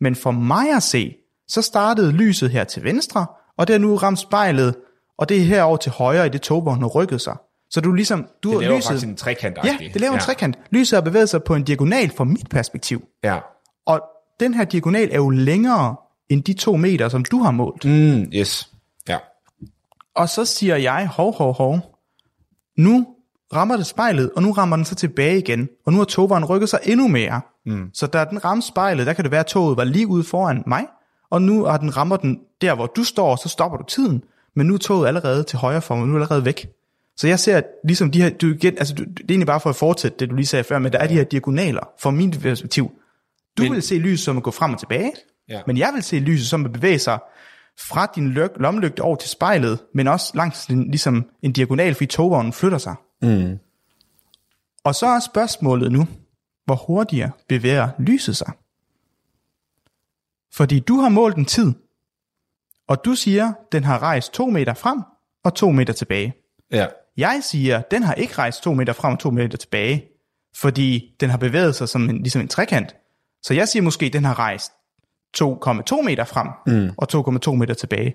[0.00, 1.14] Men for mig at se,
[1.48, 3.26] så startede lyset her til venstre,
[3.58, 4.74] og det er nu ramt spejlet,
[5.18, 7.36] og det er herover til højre i det togvogn har rykket sig.
[7.70, 10.20] Så du ligesom, du Det har laver lyset, faktisk en trekant Ja, det laver en
[10.20, 10.58] trekant.
[10.70, 13.02] Lyset har bevæget sig på en diagonal fra mit perspektiv.
[13.24, 13.38] Ja.
[13.86, 14.02] Og
[14.40, 15.96] den her diagonal er jo længere
[16.28, 17.84] end de to meter, som du har målt.
[17.84, 18.68] Mm, yes.
[20.14, 21.98] Og så siger jeg, hov, hov, hov,
[22.78, 23.06] nu
[23.54, 26.68] rammer det spejlet, og nu rammer den så tilbage igen, og nu har togvognen rykket
[26.68, 27.40] sig endnu mere.
[27.66, 27.90] Mm.
[27.92, 30.62] Så da den ramte spejlet, der kan det være, at toget var lige ude foran
[30.66, 30.86] mig,
[31.30, 34.22] og nu har den rammer den der, hvor du står, så stopper du tiden,
[34.56, 36.68] men nu er toget allerede til højre for mig, nu er allerede væk.
[37.16, 39.60] Så jeg ser, at ligesom de her, du, igen, altså, du, det er egentlig bare
[39.60, 42.10] for at fortsætte det, du lige sagde før, men der er de her diagonaler, fra
[42.10, 42.90] min perspektiv.
[43.58, 45.12] Du Men- vil se lyset som at gå frem og tilbage,
[45.48, 45.60] Ja.
[45.66, 47.18] men jeg vil se lyset som at bevæge sig
[47.78, 52.06] fra din løg- lommelygte over til spejlet, men også langs en, ligesom en diagonal, fordi
[52.06, 52.94] togvognen flytter sig.
[53.22, 53.58] Mm.
[54.84, 56.06] Og så er spørgsmålet nu,
[56.64, 58.52] hvor hurtigere bevæger lyset sig?
[60.52, 61.72] Fordi du har målt en tid,
[62.88, 65.02] og du siger, den har rejst to meter frem
[65.44, 66.34] og to meter tilbage.
[66.72, 66.86] Ja.
[67.16, 70.04] Jeg siger, den har ikke rejst to meter frem og to meter tilbage,
[70.56, 72.96] fordi den har bevæget sig som en, ligesom en trekant.
[73.42, 74.72] Så jeg siger måske, den har rejst
[75.42, 76.90] 2,2 meter frem mm.
[76.98, 77.08] og
[77.48, 78.14] 2,2 meter tilbage.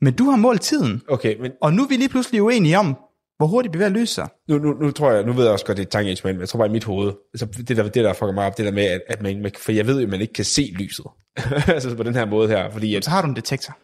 [0.00, 2.96] Men du har målt tiden, Okay, men og nu er vi lige pludselig uenige om,
[3.36, 4.28] hvor hurtigt bevæger lyset sig.
[4.48, 6.40] nu, nu, nu tror jeg, nu ved jeg også godt, det er et tankeexperiment, men
[6.40, 8.66] jeg tror bare i mit hoved, altså det der, det der fucker mig op, det
[8.66, 11.06] der med, at, at man, for jeg ved jo, at man ikke kan se lyset.
[11.74, 13.76] altså på den her måde her, fordi at, Så har du en detektor.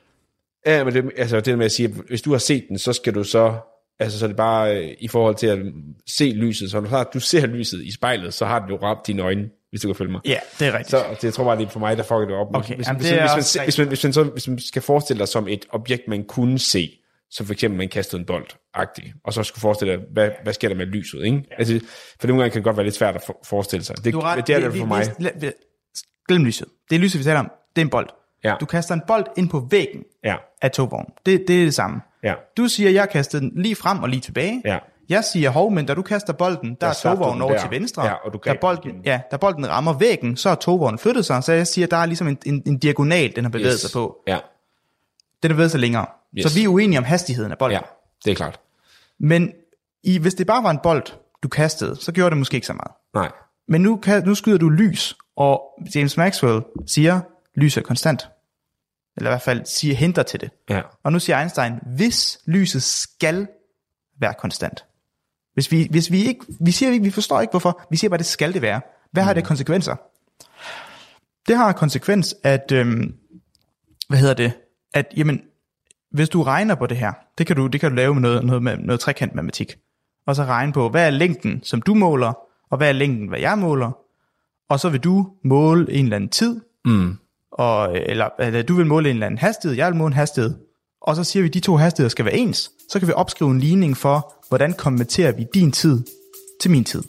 [0.67, 2.79] ja, men det, altså det der med at sige, at hvis du har set den,
[2.79, 3.55] så skal du så,
[3.99, 5.59] altså så er det bare øh, i forhold til at
[6.07, 9.23] se lyset, så når du, ser lyset i spejlet, så har du jo ramt dine
[9.23, 10.21] øjne, hvis du kan følge mig.
[10.25, 10.91] Ja, det er rigtigt.
[10.91, 12.47] Så det, jeg tror bare, det er for mig, der fucker det op.
[12.57, 14.59] Okay, hvis, jamen, hvis, det hvis, også hvis, hvis, man, hvis, man, så, hvis man
[14.59, 16.91] skal forestille dig som et objekt, man kunne se,
[17.31, 20.53] så for eksempel man kastede en bold agtig og så skulle forestille dig, hvad, hvad
[20.53, 21.43] sker der med lyset, ikke?
[21.59, 21.81] Altså,
[22.21, 24.05] for nogle gange kan det godt være lidt svært at for, forestille sig.
[24.05, 24.47] Det, Du ret.
[24.47, 25.05] det er det for mig.
[25.41, 25.51] vi-
[26.29, 26.69] Glem lyset.
[26.91, 27.51] Det er lyset, vi taler om.
[27.77, 28.09] Det er en bold.
[28.45, 28.55] Ja.
[28.61, 31.13] Du kaster en bold ind på væggen Ja, af togvognen.
[31.27, 32.01] Det, det er det samme.
[32.25, 34.63] ja, Du siger, jeg kastede den lige frem og lige tilbage.
[34.65, 34.79] ja.
[35.09, 37.61] Jeg siger, hov, men da du kaster bolden, der, Der er togvognen over der.
[37.61, 38.05] til venstre.
[38.05, 39.03] Ja, og du da bolden, den.
[39.05, 41.45] ja, da bolden rammer væggen, så er togvognen flyttet sig.
[41.45, 43.81] Så jeg siger, der er ligesom en, en, en diagonal, den har bevæget Yes.
[43.81, 44.19] sig på.
[44.27, 44.39] Ja,
[45.43, 46.07] Den har bevæget sig længere.
[46.39, 46.53] Yes.
[46.53, 47.75] Så vi er uenige om hastigheden af bolden.
[47.75, 47.81] ja,
[48.25, 48.61] det er klart.
[49.19, 49.53] Men
[50.03, 51.03] i, hvis det bare var en bold,
[51.43, 52.91] du kastede, så gjorde det måske ikke så meget.
[53.15, 53.33] Nej,
[53.69, 55.63] Men nu, kan, nu skyder du lys, og
[55.95, 57.21] James Maxwell siger,
[57.55, 58.29] lys er konstant.
[59.17, 60.51] Eller i hvert fald siger, henter til det.
[60.69, 63.47] ja, Og nu siger Einstein, hvis lyset skal
[64.21, 64.85] være konstant.
[65.55, 68.19] Hvis vi, hvis vi ikke, vi siger ikke, vi forstår ikke hvorfor, vi siger bare,
[68.19, 68.81] det skal det være.
[69.13, 69.97] Hvad har det konsekvenser?
[71.49, 73.15] Det har konsekvens, at, øhm,
[74.09, 74.53] hvad hedder det,
[74.95, 75.41] at jamen,
[76.11, 78.45] hvis du regner på det her, det kan du, det kan du lave med noget,
[78.45, 79.77] noget, med, noget trekant matematik,
[80.27, 82.33] og så regne på, hvad er længden, som du måler,
[82.71, 83.99] og hvad er længden, hvad jeg måler,
[84.69, 87.17] og så vil du måle en eller anden tid, mm.
[87.53, 90.55] og, eller, eller du vil måle en eller anden hastighed, jeg vil måle en hastighed,
[91.03, 93.51] og så siger vi, at de to hastigheder skal være ens, så kan vi opskrive
[93.51, 96.03] en ligning for, hvordan konverterer vi din tid
[96.61, 97.03] til min tid.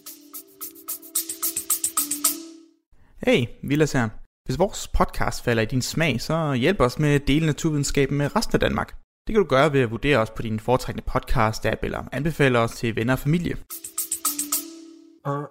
[3.28, 4.10] Hey, Vilas her.
[4.46, 8.36] Hvis vores podcast falder i din smag, så hjælp os med at dele naturvidenskaben med
[8.36, 8.96] resten af Danmark.
[9.28, 12.72] Det kan du gøre ved at vurdere os på din foretrækkende podcast-app, eller anbefale os
[12.72, 13.56] til venner og familie.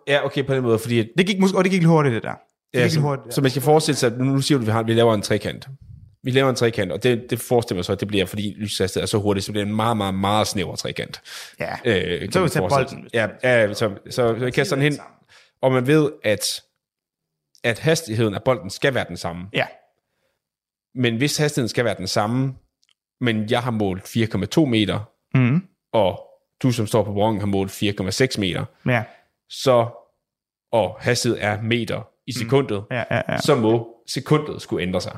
[0.08, 2.14] Ja, okay, på den måde, fordi at, Det gik måske, og det gik lidt hurtigt
[2.14, 2.34] det der.
[2.74, 3.34] Ja, virkelig så, hurtigt.
[3.34, 5.22] så man skal forestille sig, at nu, siger du, at vi, har, vi laver en
[5.22, 5.68] trekant.
[6.24, 9.02] Vi laver en trekant, og det, det forestiller mig så, at det bliver, fordi lyshastighed
[9.02, 11.20] er så hurtigt, så bliver det en meget, meget, meget snæver trekant.
[11.60, 11.74] Ja.
[11.84, 13.08] Øh, Så man vi tage bolden.
[13.14, 14.98] Ja, ja så, så, så, kaster den hen,
[15.62, 16.62] og man ved, at,
[17.64, 19.46] at hastigheden af bolden skal være den samme.
[19.52, 19.66] Ja.
[20.94, 22.54] Men hvis hastigheden skal være den samme,
[23.20, 25.00] men jeg har målt 4,2 meter,
[25.34, 25.62] Mm.
[25.92, 26.20] og
[26.62, 29.02] du som står på brongen har målt 4,6 meter, Ja.
[29.50, 29.86] så,
[30.72, 33.38] og hastighed er meter i sekundet, Ja, ja, ja.
[33.40, 35.16] så må sekundet skulle ændre sig.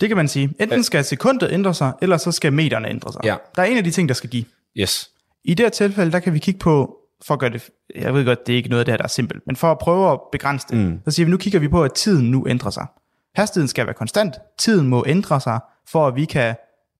[0.00, 0.54] Det kan man sige.
[0.60, 3.20] Enten skal sekundet ændre sig, eller så skal meterne ændre sig.
[3.24, 3.36] Ja.
[3.56, 4.44] Der er en af de ting, der skal give.
[4.76, 5.10] Yes.
[5.44, 8.24] I det her tilfælde, der kan vi kigge på, for at gøre det, jeg ved
[8.24, 10.12] godt, det er ikke noget af det her, der er simpelt, men for at prøve
[10.12, 11.00] at begrænse det, mm.
[11.04, 12.86] så siger vi, nu kigger vi på, at tiden nu ændrer sig.
[13.34, 16.54] Hastigheden skal være konstant, tiden må ændre sig, for at vi kan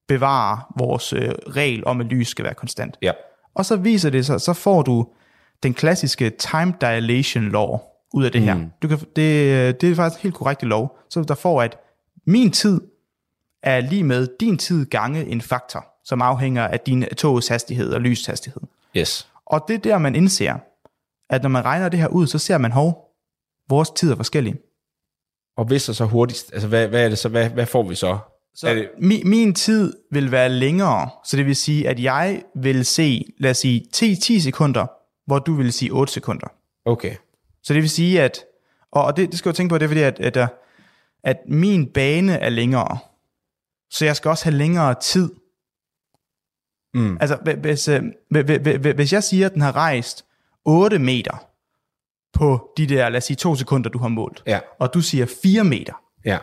[0.08, 2.98] bevare vores øh, regel om, at lys skal være konstant.
[3.02, 3.12] Ja.
[3.54, 5.06] Og så viser det sig, så får du
[5.62, 7.78] den klassiske time dilation law
[8.14, 8.58] ud af det her.
[8.82, 10.98] Du kan, det, det er faktisk helt korrekt lov.
[11.10, 11.78] Så der får, at
[12.26, 12.80] min tid
[13.62, 18.00] er lige med din tid gange en faktor, som afhænger af din togets hastighed og
[18.00, 18.62] lyshastighed.
[18.96, 19.28] Yes.
[19.46, 20.58] Og det er der, man indser,
[21.30, 23.06] at når man regner det her ud, så ser man, hov,
[23.68, 24.54] vores tid er forskellig.
[25.56, 27.94] Og hvis er så hurtigst, altså hvad, hvad er det så, hvad, hvad får vi
[27.94, 28.18] så?
[28.54, 32.42] Så er det, min, min tid vil være længere, så det vil sige, at jeg
[32.54, 34.86] vil se, lad os sige, 10, 10 sekunder,
[35.26, 36.46] hvor du vil sige 8 sekunder.
[36.84, 37.14] okay.
[37.62, 38.44] Så det vil sige, at,
[38.92, 40.48] og og det, det skal du tænke på, det er fordi, at, at, at,
[41.26, 42.98] at min bane er længere,
[43.90, 45.30] så jeg skal også have længere tid.
[46.94, 47.18] Mm.
[47.20, 50.24] Altså, hvi- hvis, øh, hvi- hvi- hvi- hvis jeg siger, at den har rejst
[50.64, 51.46] 8 meter
[52.32, 54.60] på de der, lad os sige, to sekunder, du har målt, Ja.
[54.80, 55.92] og du siger 4 meter,
[56.24, 56.38] Ja.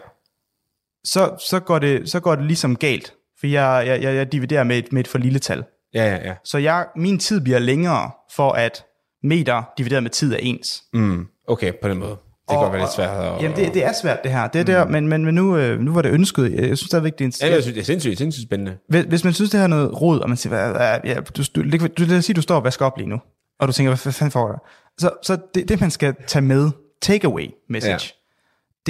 [1.04, 4.64] så, så, går det, så går det ligesom galt, for jeg, jeg, jeg, jeg dividerer
[4.64, 5.64] med et, med et for lille tal.
[5.94, 6.36] Ja, ja, ja.
[6.44, 8.86] Så jeg, min tid bliver længere, for at
[9.24, 10.84] meter divideret med tid er ens.
[10.94, 11.28] Mm.
[11.48, 12.18] Okay, på den måde.
[12.50, 13.10] Det kan Og- være lidt svært.
[13.26, 14.48] At, Jamen, det, det er svært det her.
[14.48, 16.54] Det er der, men, men, men nu, øh, nu var det ønsket.
[16.54, 17.54] Jeg synes stadigvæk, det er Ja, en...
[17.54, 18.78] jeg synes, det er sindssygt, sindssygt spændende.
[18.90, 21.44] Hvis, hvis man synes, det her er noget rod, og man siger, hvad, ja, du,
[21.56, 23.20] du, du, du, lad os sige, du står og vasker op lige nu,
[23.60, 24.58] og du tænker, hvad, hvad fanden får der?
[24.98, 26.72] Så, så det, det, man skal tage med,
[27.02, 27.98] takeaway message, Ja.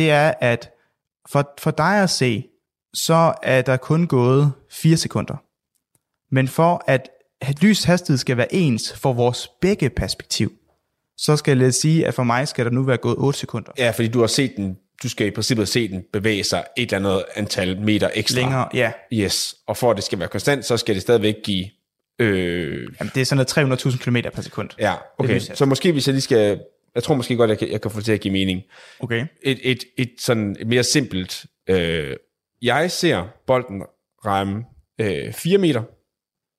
[0.02, 0.04] ja.
[0.04, 0.70] det er, at
[1.30, 2.46] for, for dig at se,
[2.94, 5.36] så er der kun gået 4 sekunder.
[6.36, 7.10] Men for at
[7.62, 10.52] lys hastighed skal være ens for vores begge perspektiv,
[11.26, 13.72] så skal jeg sige, at for mig skal der nu være gået 8 sekunder.
[13.78, 16.94] Ja, fordi du har set den, du skal i princippet se den bevæge sig et
[16.94, 18.40] eller andet antal meter ekstra.
[18.42, 18.92] Længere, ja.
[19.14, 21.66] Yes, og for at det skal være konstant, så skal det stadigvæk give...
[22.20, 24.70] Øh, Jamen, det er sådan noget 300.000 km per sekund.
[24.80, 25.40] ja, okay.
[25.40, 26.62] Så måske hvis jeg lige skal...
[26.96, 28.62] Jeg tror måske godt, jeg kan, jeg kan få det til at give mening.
[29.00, 29.26] Okay.
[29.44, 31.46] Et, et, et sådan et mere simpelt...
[31.70, 32.16] Øh,
[32.62, 33.84] jeg ser bolden
[34.26, 34.64] ramme
[35.02, 35.84] øh, 4 meter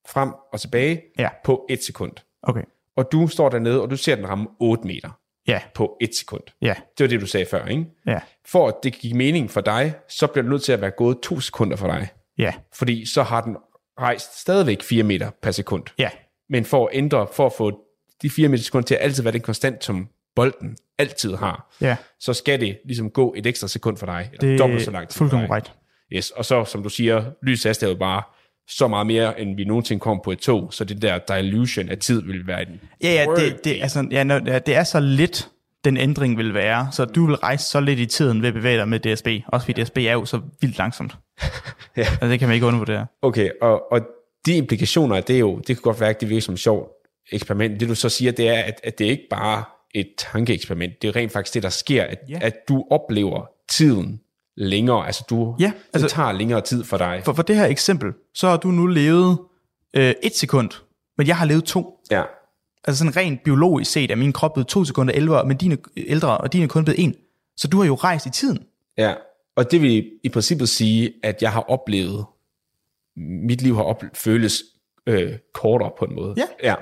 [0.09, 1.29] frem og tilbage Ja.
[1.45, 2.13] på et sekund.
[2.43, 2.63] Okay.
[2.97, 5.19] Og du står dernede, og du ser den ramme 8 meter
[5.49, 6.43] Ja, på et sekund.
[6.63, 7.85] ja, Det var det, du sagde før, ikke?
[8.07, 10.91] ja, For at det give mening for dig, så bliver det nødt til at være
[10.91, 12.09] gået to sekunder for dig.
[12.39, 13.57] ja, Fordi så har den
[14.01, 15.85] rejst stadigvæk 4 meter per sekund.
[15.99, 16.11] ja,
[16.49, 17.81] Men for at ændre, for at få
[18.23, 21.97] de 4 meter sekund til at altid være den konstant, som bolden altid har, ja.
[22.21, 24.31] så skal det ligesom gå et ekstra sekund for dig.
[24.33, 25.73] Eller Det dobbelt så lang tid for fuldkommen korrekt.
[26.13, 26.31] Yes.
[26.31, 28.23] Og så, som du siger, lys er jo bare
[28.69, 31.99] så meget mere, end vi nogensinde kom på et tog, så det der dilution af
[31.99, 35.49] tid vil være en Ja, ja, det, det, altså, ja, ja, det er så lidt,
[35.85, 38.79] den ændring vil være, så du vil rejse så lidt i tiden ved at bevæge
[38.79, 39.29] dig med DSB.
[39.47, 41.13] Også fordi DSB er jo så vildt langsomt.
[41.97, 42.01] Ja.
[42.03, 43.07] Altså, det kan man ikke undervurdere.
[43.23, 44.01] Okay, og, og
[44.47, 46.89] de implikationer, det er jo, det kan godt være, at det virker som et sjovt
[47.33, 47.81] eksperiment.
[47.81, 51.03] Det du så siger, det er, at, at det ikke bare et tankeeksperiment.
[51.03, 52.39] Det er rent faktisk det, der sker, at, Ja.
[52.43, 54.21] at du oplever tiden
[54.57, 55.07] længere.
[55.07, 57.23] Altså, du, Ja, det altså- tager længere tid for dig.
[57.25, 59.39] For, for det her eksempel, så har du nu levet
[59.95, 60.71] øh, et sekund,
[61.19, 61.99] men jeg har levet to.
[62.11, 62.23] Ja,
[62.87, 66.39] Altså sådan rent biologisk set er min krop blevet to sekunder ældre, men dine ældre,
[66.39, 67.15] og dine kun blevet en.
[67.57, 68.59] Så du har jo rejst i tiden.
[68.99, 69.15] ja.
[69.57, 72.25] Og det vil i princippet sige, at jeg har oplevet,
[73.17, 74.63] mit liv har oplevet, føles
[75.07, 76.35] øh, kortere på en måde.
[76.37, 76.45] Ja.
[76.63, 76.75] ja.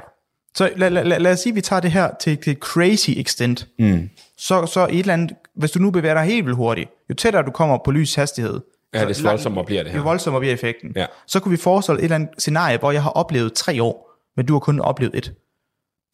[0.55, 3.11] Så lad, lad, lad, lad os sige, at vi tager det her til, til crazy
[3.11, 3.69] extent.
[3.79, 4.11] Mm.
[4.39, 7.43] Så, så et eller andet, hvis du nu bevæger dig helt vildt hurtigt, jo tættere
[7.43, 8.61] du kommer på lys hastighed,
[8.95, 9.99] Ja, det voldsommere bliver det her.
[9.99, 10.93] Jo voldsommere bliver effekten.
[10.97, 11.07] Ja.
[11.27, 14.47] Så kunne vi forestille et eller andet scenarie, hvor jeg har oplevet tre år, men
[14.47, 15.35] du har kun oplevet et.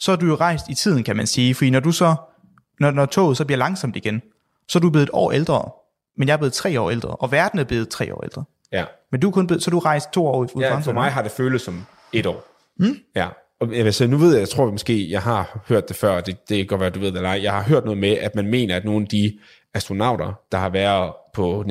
[0.00, 2.14] Så er du jo rejst i tiden, kan man sige, fordi når du så,
[2.80, 4.22] når, når toget så bliver langsomt igen,
[4.68, 5.70] så er du blevet et år ældre,
[6.16, 8.44] men jeg er blevet tre år ældre, og verden er blevet tre år ældre.
[8.72, 8.84] ja.
[9.12, 11.10] Men du er kun blevet, så er du rejst to år ud Ja, for mig
[11.12, 12.44] har det føles som et år.
[12.78, 12.96] Mm.
[13.16, 13.28] Ja,
[13.60, 16.56] og sige, nu ved jeg, jeg tror måske, jeg har hørt det før, det, det
[16.56, 17.42] kan godt være, du ved det eller ej.
[17.42, 19.38] Jeg har hørt noget med, at man mener, at nogle af de
[19.74, 21.70] astronauter, der har været på den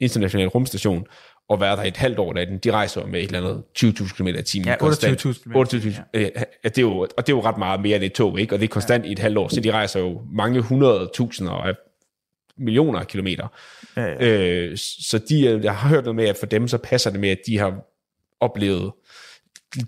[0.00, 1.06] internationale- rumstation,
[1.48, 4.26] og været der et halvt år, der, de rejser med et eller andet 20.000 km
[4.26, 4.68] i timen.
[4.68, 5.26] Ja, konstant.
[5.26, 5.56] 28.000 km.
[5.56, 6.00] 28.000.
[6.14, 6.28] Øh, ja,
[6.64, 8.54] det er jo, og det er jo ret meget mere end et tog, ikke?
[8.54, 9.08] Og det er konstant ja.
[9.08, 11.74] i et halvt år, så de rejser jo mange hundrede tusinder af
[12.58, 13.48] millioner af kilometer.
[13.96, 14.26] Ja, ja.
[14.26, 17.20] Øh, så de, øh, jeg har hørt noget med, at for dem så passer det
[17.20, 17.80] med, at de har
[18.40, 18.92] oplevet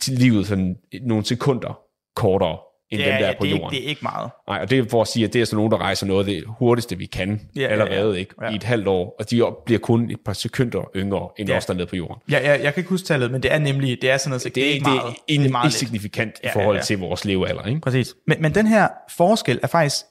[0.08, 1.80] livet sådan nogle sekunder
[2.16, 2.58] kortere
[2.90, 3.76] end ja, dem, der ja, er på det, er ikke, jorden.
[3.78, 4.30] det er ikke meget.
[4.48, 6.28] Nej, og det er for at sige, at det er sådan nogen, der rejser noget
[6.28, 8.18] af det hurtigste, vi kan Ja, ja, ja, allerede, ja.
[8.18, 8.34] ikke?
[8.42, 8.50] Ja.
[8.50, 11.52] I et halvt år, og de bliver kun et par sekunder yngre, end Ja.
[11.54, 11.58] ja.
[11.58, 12.16] os, der er nede på jorden.
[12.30, 14.42] Ja, jeg, jeg kan ikke huske tallet, men det er nemlig, det er sådan noget,
[14.42, 14.98] så Det, det, ikke det meget.
[15.08, 16.84] er en, det er meget insignifikant Ja, i forhold ja, ja.
[16.84, 17.80] til vores levealder, ikke?
[17.80, 18.14] Præcis.
[18.26, 20.04] Men, men den her forskel er faktisk...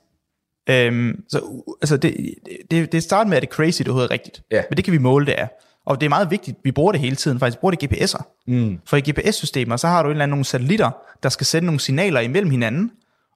[0.69, 1.41] Øhm, så,
[1.81, 2.15] altså det,
[2.71, 4.41] det, det starter med, at det er crazy, det er overhovedet rigtigt.
[4.51, 4.61] Ja.
[4.69, 5.47] Men det kan vi måle, det er.
[5.85, 8.43] Og det er meget vigtigt, vi bruger det hele tiden, faktisk bruger det i GPS'er.
[8.47, 8.79] Mm.
[8.85, 10.91] For i GPS-systemer, så har du en eller anden nogle satellitter,
[11.23, 12.91] der skal sende nogle signaler imellem hinanden,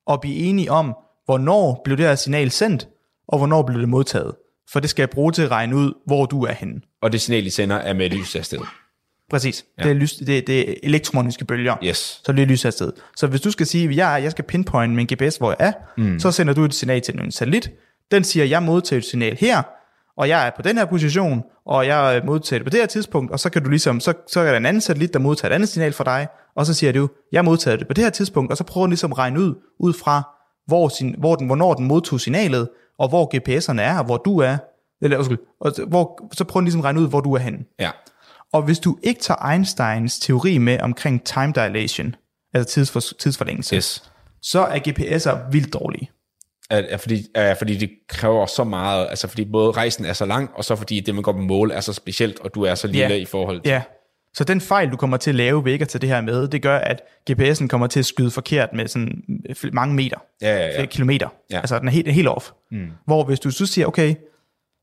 [0.05, 2.87] og blive enige om, hvornår blev det her signal sendt,
[3.27, 4.35] og hvornår blev det modtaget.
[4.71, 6.81] For det skal jeg bruge til at regne ud, hvor du er henne.
[7.01, 8.65] Og det signal, de sender, er med lyshastighed.
[9.29, 9.65] Præcis.
[9.77, 9.83] Ja.
[9.83, 11.75] Det, er lys, det, det er elektromagnetiske bølger.
[11.83, 12.21] Yes.
[12.25, 12.91] Så bliver lys afsted.
[13.17, 15.57] Så hvis du skal sige, at jeg, jeg skal pinpointe med en GPS, hvor jeg
[15.59, 16.19] er, mm.
[16.19, 17.71] så sender du et signal til en satellit.
[18.11, 19.61] Den siger, at jeg modtager et signal her,
[20.17, 23.31] og jeg er på den her position, og jeg modtager det på det her tidspunkt,
[23.31, 25.55] og så kan du ligesom, så, så er der en anden satellit, der modtager et
[25.55, 28.51] andet signal fra dig, og så siger du, jeg modtager det på det her tidspunkt,
[28.51, 30.23] og så prøver den ligesom at regne ud, ud fra,
[30.67, 34.37] hvor, sin, hvor den, hvornår den modtog signalet, og hvor GPS'erne er, og hvor du
[34.39, 34.57] er,
[35.01, 37.39] eller undskyld, og så- hvor, så prøver den ligesom at regne ud, hvor du er
[37.39, 37.59] henne.
[37.79, 37.91] Ja.
[38.53, 42.15] Og hvis du ikke tager Einsteins teori med omkring time dilation,
[42.53, 44.11] altså tidsfor, tidsforlængelse, Yes.
[44.41, 46.09] så er GPS'er vildt dårlige.
[46.79, 50.49] Er, fordi, er, fordi det kræver så meget, altså fordi både rejsen er så lang,
[50.55, 52.87] og så fordi det, man går på mål, er så specielt, og du er så
[52.87, 53.15] lille Ja.
[53.15, 53.69] i forhold til...
[53.69, 53.81] Ja.
[54.35, 56.47] Så den fejl, du kommer til at lave ved ikke at tage det her med,
[56.47, 57.01] det gør, at
[57.31, 60.75] GPS'en kommer til at skyde forkert med sådan fl- mange meter, Ja, ja, ja.
[60.77, 61.27] flere kilometer.
[61.51, 61.57] Ja.
[61.59, 62.49] Altså, den er helt, helt off.
[62.71, 62.87] Mm.
[63.05, 64.15] Hvor hvis du så siger, okay,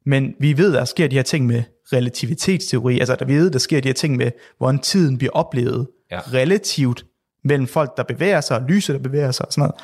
[0.07, 1.63] men vi ved, der sker de her ting med
[1.93, 5.87] relativitetsteori, altså der vi ved, der sker de her ting med, hvordan tiden bliver oplevet
[6.11, 6.21] Ja.
[6.21, 7.05] relativt
[7.45, 9.75] mellem folk, der bevæger sig, og lyset, der bevæger sig og sådan noget.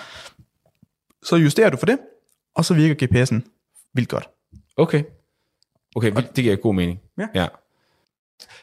[1.28, 1.98] Så justerer du for det,
[2.54, 3.40] og så virker GPS'en
[3.94, 4.28] vildt godt.
[4.76, 5.02] Okay.
[5.96, 7.00] Okay, det giver god mening.
[7.18, 7.26] Ja.
[7.34, 7.46] ja.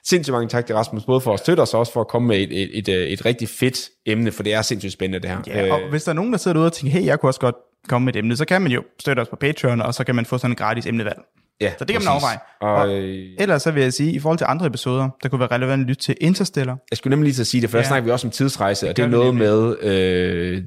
[0.04, 2.28] Sindssygt mange tak til Rasmus, både for at støtte os, og også for at komme
[2.28, 5.30] med et, et, et, et, et rigtig fedt emne, for det er sindssygt spændende det
[5.30, 5.42] her.
[5.66, 7.40] Ja, og hvis der er nogen, der sidder derude og tænker, hey, jeg kunne også
[7.40, 7.56] godt
[7.88, 10.16] komme med et emne, så kan man jo støtte os på Patreon, og så kan
[10.16, 11.20] man få sådan en gratis emnevalg.
[11.62, 12.38] ja, Så det kan man overveje.
[12.62, 15.40] Og, Og- øh, Ellers så vil jeg sige, i forhold til andre episoder, der kunne
[15.40, 16.78] være relevant at lytte til Interstellar.
[16.92, 17.88] jeg skulle nemlig lige til at sige det, for der Ja.
[17.88, 19.76] snakker vi også om tidsrejse, og det er noget med...
[19.82, 20.64] Øh,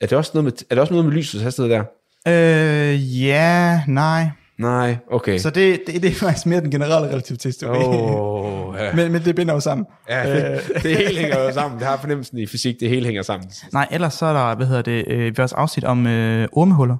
[0.00, 1.84] er, det også noget med er det også noget med lysets hastighed der?
[2.28, 4.26] Øh, ja, nej.
[4.58, 5.38] Nej, okay.
[5.38, 7.78] Så det, det, det er faktisk mere den generelle relativitetsteori.
[7.84, 8.94] Åh, ja.
[8.94, 9.86] men, men det binder jo sammen.
[10.08, 11.78] ja det, det hele hænger jo sammen.
[11.78, 13.50] Det har fornemmelsen i fysik, det hele hænger sammen.
[13.72, 16.96] Nej, ellers så er der, hvad hedder det, øh, vores afsnit om øh, ormehuller.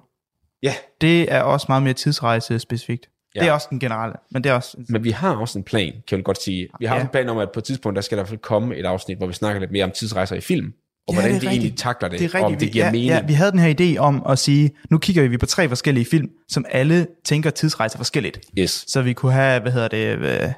[0.62, 3.08] Ja, Det er også meget mere tidsrejse specifikt.
[3.34, 3.40] Ja.
[3.40, 4.76] Det er også den generelle, men det er også...
[4.88, 6.68] men vi har også en plan, kan man godt sige.
[6.78, 7.00] Vi har Ja.
[7.00, 8.76] også en plan om, at på et tidspunkt, der skal der i hvert fald komme
[8.76, 10.72] et afsnit, hvor vi snakker lidt mere om tidsrejser i film,
[11.08, 13.10] og Ja, hvordan det det egentlig takler det, Det er om det giver ja, mening.
[13.10, 16.06] Ja, vi havde den her idé om at sige, nu kigger vi på tre forskellige
[16.10, 18.40] film, som alle tænker tidsrejser forskelligt.
[18.58, 18.84] Yes.
[18.88, 20.52] Så vi kunne have, hvad hedder det, hvad,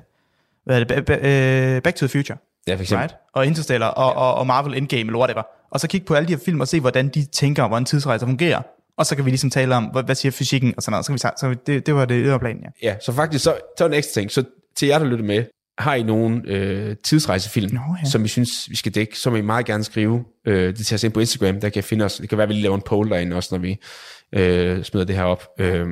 [0.64, 1.10] hvad er det,
[1.76, 2.38] øh, Back to the Future,
[2.68, 3.00] Ja, for eksempel.
[3.02, 3.14] right?
[3.32, 5.42] Og Interstellar og, og, og Marvel Endgame, eller whatever.
[5.70, 8.26] Og så kigge på alle de her film og se, hvordan de tænker, hvordan tidsrejser
[8.26, 8.62] fungerer.
[8.98, 11.04] Og så kan vi ligesom tale om, hvad, hvad siger fysikken og sådan noget.
[11.04, 11.18] Så kan vi,
[11.58, 12.88] så det, det var det, var planen, ja.
[12.88, 14.30] Ja, så faktisk, så, så en ekstra ting.
[14.30, 14.44] Så
[14.76, 15.44] til jer, der lytter med,
[15.80, 18.10] har I nogle øh, tidsrejsefilm, Nå, ja.
[18.10, 20.94] som I synes, vi skal dække, så må I meget gerne skrive øh, det til
[20.94, 22.14] os ind på Instagram, der kan I finde os.
[22.16, 23.76] Det kan være, at vi lige laver en poll derinde også, når vi
[24.34, 25.44] øh, smider det her op.
[25.58, 25.86] Øh,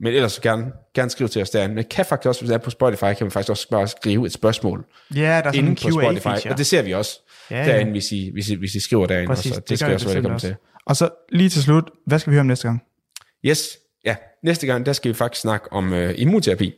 [0.00, 1.74] men ellers så gerne, gerne skrive til os derinde.
[1.74, 4.26] Men kan faktisk også, hvis det er på Spotify, kan man faktisk også bare skrive
[4.26, 6.28] et spørgsmål Ja, der er sådan en på Spotify.
[6.28, 6.50] Q&A-feature.
[6.52, 7.20] Og det ser vi også
[7.50, 9.60] Ja, ja, derinde, hvis I, hvis, I, hvis I skriver derinde Præcis, også.
[9.60, 10.46] og Det, gør skal jeg også være velkommen også.
[10.46, 10.56] til.
[10.86, 12.82] Og så lige til slut, hvad skal vi høre om næste gang?
[13.46, 14.16] Yes, ja.
[14.44, 16.72] Næste gang, der skal vi faktisk snakke om øh, immunterapi.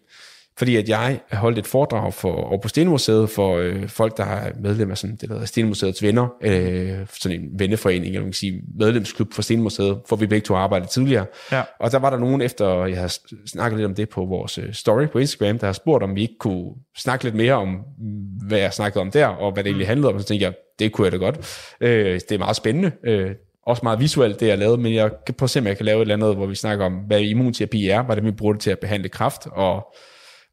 [0.59, 4.25] Fordi at jeg har holdt et foredrag for, over på Stenmuseet for øh, folk, der
[4.25, 8.29] er medlem af sådan, det der hedder Stenmuseets venner, øh, sådan en venneforening, eller man
[8.29, 11.27] kan sige medlemsklub for Stenmuseet, for vi begge to har arbejdet tidligere.
[11.53, 11.63] Ja.
[11.81, 13.15] Og der var der nogen, efter jeg har
[13.47, 16.23] snakket lidt om det på vores øh, story på Instagram, der har spurgt, om vi
[16.23, 17.79] ikke kunne snakke lidt mere om,
[18.47, 20.21] hvad jeg snakkede om der, og hvad det egentlig handlede om.
[20.21, 21.67] Så tænkte jeg, det kunne jeg da godt.
[21.81, 22.93] Øh, det er meget spændende.
[23.05, 23.31] Øh,
[23.67, 25.87] også meget visuelt, det jeg lavede, men jeg kan prøve at se, om jeg kan
[25.87, 28.63] lave et eller andet, hvor vi snakker om, hvad immunterapi er, hvordan vi bruger det
[28.63, 29.95] til at behandle kræft, og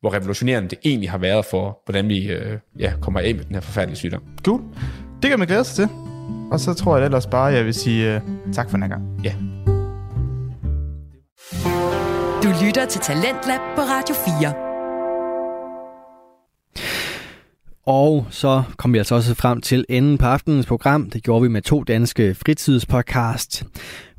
[0.03, 3.55] hvor revolutionerende det egentlig har været for, hvordan vi øh, ja, kommer af med den
[3.55, 4.21] her forfærdelige sygdom.
[4.45, 4.61] Cool.
[5.21, 5.95] Det kan man glæde sig til.
[6.51, 9.21] Og så tror jeg ellers bare, jeg vil sige uh, tak for den her gang.
[9.23, 9.33] Ja.
[12.43, 14.53] Du lytter til Talentlab på Radio 4.
[17.85, 21.09] Og så kom vi altså også frem til enden på aftenens program.
[21.09, 23.63] Det gjorde vi med to danske fritidspodcast.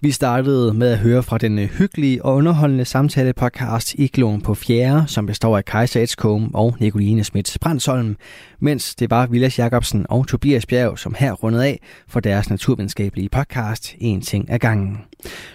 [0.05, 4.55] Vi startede med at høre fra den øh, hyggelige og underholdende samtale podcast Igloen på
[4.55, 8.17] 4., som består af Kajsa Edskom og Nicoline Schmidt Brandsholm,
[8.61, 13.29] mens det var Vilas Jacobsen og Tobias Bjerg, som her rundede af for deres naturvidenskabelige
[13.29, 14.99] podcast En ting ad gangen.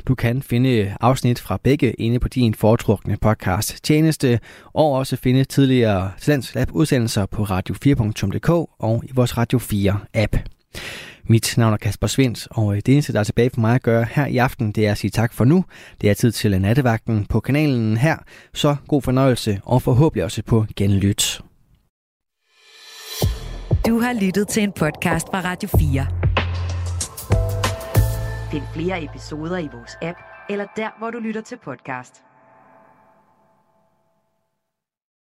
[0.08, 4.40] Du kan finde øh, afsnit fra begge inde på din foretrukne podcast tjeneste,
[4.74, 10.36] og også finde tidligere Talentlab udsendelser på radio4.dk og i vores Radio 4 app.
[11.32, 14.06] Mit navn er Kasper Svendt, og det eneste, der er tilbage for mig at gøre
[14.12, 15.66] her i aften, det er at sige tak for nu.
[16.02, 18.18] Det er tid til nattevagten på kanalen her,
[18.54, 21.42] så god fornøjelse og forhåbentlig også på genlyt.
[23.88, 26.08] Du har lyttet til en podcast fra Radio 4.
[28.52, 30.18] Find flere episoder i vores app,
[30.50, 32.29] eller der, hvor du lytter til podcast.